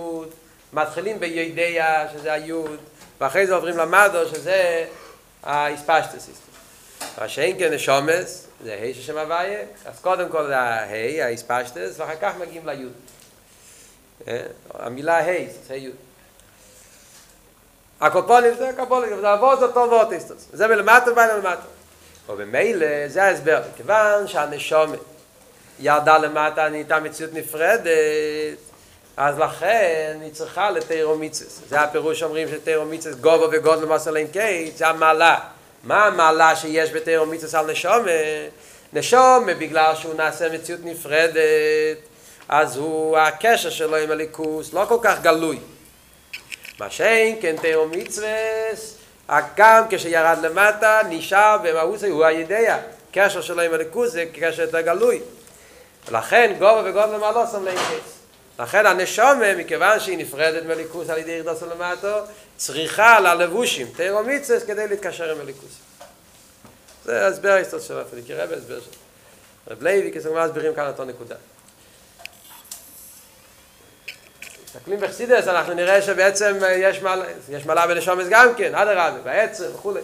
מתחילים 0.74 1.20
בידע 1.20 2.08
שזה 2.14 2.34
הי', 2.34 2.54
ואחרי 3.22 3.48
זה 3.48 3.56
עוברים 3.56 3.78
למדו 3.78 4.30
שזה 4.30 4.86
האספשטוס. 5.44 6.30
מה 7.18 7.30
שאין 7.30 7.60
כן 7.60 7.74
נשומס, 7.74 8.48
זה 8.64 8.74
ה' 8.74 8.94
של 8.94 9.02
שם 9.02 9.18
הוויה, 9.18 9.60
אז 9.86 10.00
קודם 10.02 10.30
כל 10.30 10.48
זה 10.48 10.60
ה', 10.60 11.26
האספשטוס, 11.26 12.00
ואחר 12.00 12.16
כך 12.22 12.34
מגיעים 12.40 12.68
לי'. 12.68 12.86
המילה 14.74 15.20
ה', 15.20 15.46
זה 15.68 15.76
י'. 15.76 15.92
הקופונים 18.01 18.53
זה 18.58 18.71
קופונים, 18.77 19.21
זה 19.21 19.29
עבור 19.29 19.56
זה 19.56 19.67
טוב 19.67 19.91
ואוטיסטוס. 19.91 20.47
זה 20.53 20.67
מלמטה 20.67 21.12
ובא 21.12 21.25
למטה. 21.25 21.62
ובמילא 22.29 23.08
זה 23.08 23.23
ההסבר, 23.23 23.62
כיוון 23.77 24.27
שהנשומת 24.27 24.99
ירדה 25.79 26.17
למטה, 26.17 26.69
נהייתה 26.69 26.99
מציאות 26.99 27.34
נפרדת, 27.34 28.58
אז 29.17 29.39
לכן 29.39 30.17
היא 30.21 30.34
צריכה 30.34 30.71
לתירומיצס. 30.71 31.62
זה 31.69 31.82
הפירוש 31.82 32.19
שאומרים 32.19 32.47
שתירומיצס 32.47 33.15
גובו 33.15 33.47
וגודל 33.51 33.82
למסר 33.82 34.17
אין 34.17 34.27
קייט, 34.27 34.77
זה 34.77 34.88
המעלה. 34.88 35.38
מה 35.84 36.06
המעלה 36.06 36.56
שיש 36.56 36.91
בתירומיצס 36.91 37.56
על 37.56 37.71
נשומת? 37.71 38.10
נשומת 38.93 39.58
בגלל 39.58 39.95
שהוא 39.95 40.13
נעשה 40.15 40.49
מציאות 40.49 40.82
נפרדת, 40.84 41.97
אז 42.49 42.77
הוא, 42.77 43.17
הקשר 43.17 43.69
שלו 43.69 43.95
עם 43.95 44.12
הליכוס 44.12 44.73
לא 44.73 44.86
כל 44.89 44.97
כך 45.01 45.21
גלוי. 45.21 45.60
מה 46.80 46.90
שאין, 46.90 47.38
כן 47.42 47.56
תאו 47.62 47.88
מצווס, 47.88 48.98
גם 49.56 49.84
כשירד 49.90 50.38
למטה, 50.42 51.02
נשאר 51.10 51.58
במהות 51.64 52.04
הוא 52.04 52.26
הידיע. 52.26 52.78
קשר 53.12 53.42
שלו 53.42 53.62
עם 53.62 53.74
הליכוס 53.74 54.12
זה 54.12 54.26
קשר 54.34 54.62
יותר 54.62 54.82
גלוי. 54.82 55.22
ולכן 56.08 56.56
גובה 56.60 56.82
וגובה 56.86 57.06
למעלה 57.06 57.48
שם 57.48 57.66
לאינקס. 57.66 58.14
לכן 58.60 58.86
הנשומה, 58.86 59.56
מכיוון 59.58 60.00
שהיא 60.00 60.18
נפרדת 60.18 60.66
מליכוס 60.66 61.10
על 61.10 61.18
ידי 61.18 61.32
ירדוס 61.32 61.62
למטו, 61.62 62.18
צריכה 62.58 63.20
ללבושים, 63.20 63.88
תאו 63.96 64.24
מצווס, 64.24 64.64
כדי 64.64 64.88
להתקשר 64.88 65.32
עם 65.32 65.42
הליכוס. 65.42 65.72
זה 67.06 67.28
הסבר 67.28 67.50
ההיסטוס 67.50 67.88
של 67.88 68.00
הפליקי 68.00 68.34
רבי, 68.34 68.56
הסבר 68.56 68.80
של 68.80 68.90
רב 69.68 69.84
לוי, 69.84 70.12
כסגמר 70.16 70.40
הסברים 70.40 70.76
כאן 70.76 70.88
אותו 70.88 71.06
נקודה. 71.06 71.36
מסתכלים 74.76 75.00
בחסידס, 75.00 75.48
אנחנו 75.48 75.74
נראה 75.74 76.02
שבעצם 76.02 76.60
יש 76.78 77.02
מעלה, 77.02 77.26
יש 77.50 77.66
מעלה 77.66 77.88
בנשומס 77.88 78.28
גם 78.30 78.56
כן, 78.58 78.76
עד 78.76 78.88
הרבי, 78.88 79.20
בעצם 79.24 79.64
וכולי. 79.74 80.02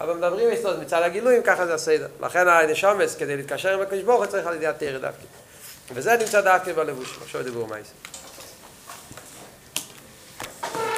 אבל 0.00 0.14
מדברים 0.14 0.50
איתו 0.50 0.70
מצד 0.80 1.02
הגילויים, 1.02 1.42
ככה 1.42 1.66
זה 1.66 1.74
הסדר. 1.74 2.06
לכן 2.20 2.48
הנשומס, 2.48 3.16
כדי 3.16 3.36
להתקשר 3.36 3.74
עם 3.74 3.80
הקדוש 3.80 4.02
ברוך 4.02 4.18
הוא, 4.18 4.26
צריך 4.26 4.46
על 4.46 4.54
ידי 4.54 4.66
התרא 4.66 4.98
דווקא. 4.98 5.22
וזה 5.94 6.16
נמצא 6.16 6.40
דווקא 6.40 6.72
בלבוש, 6.72 7.18
עכשיו 7.22 7.42
דיבור 7.42 7.66
מה 7.66 7.76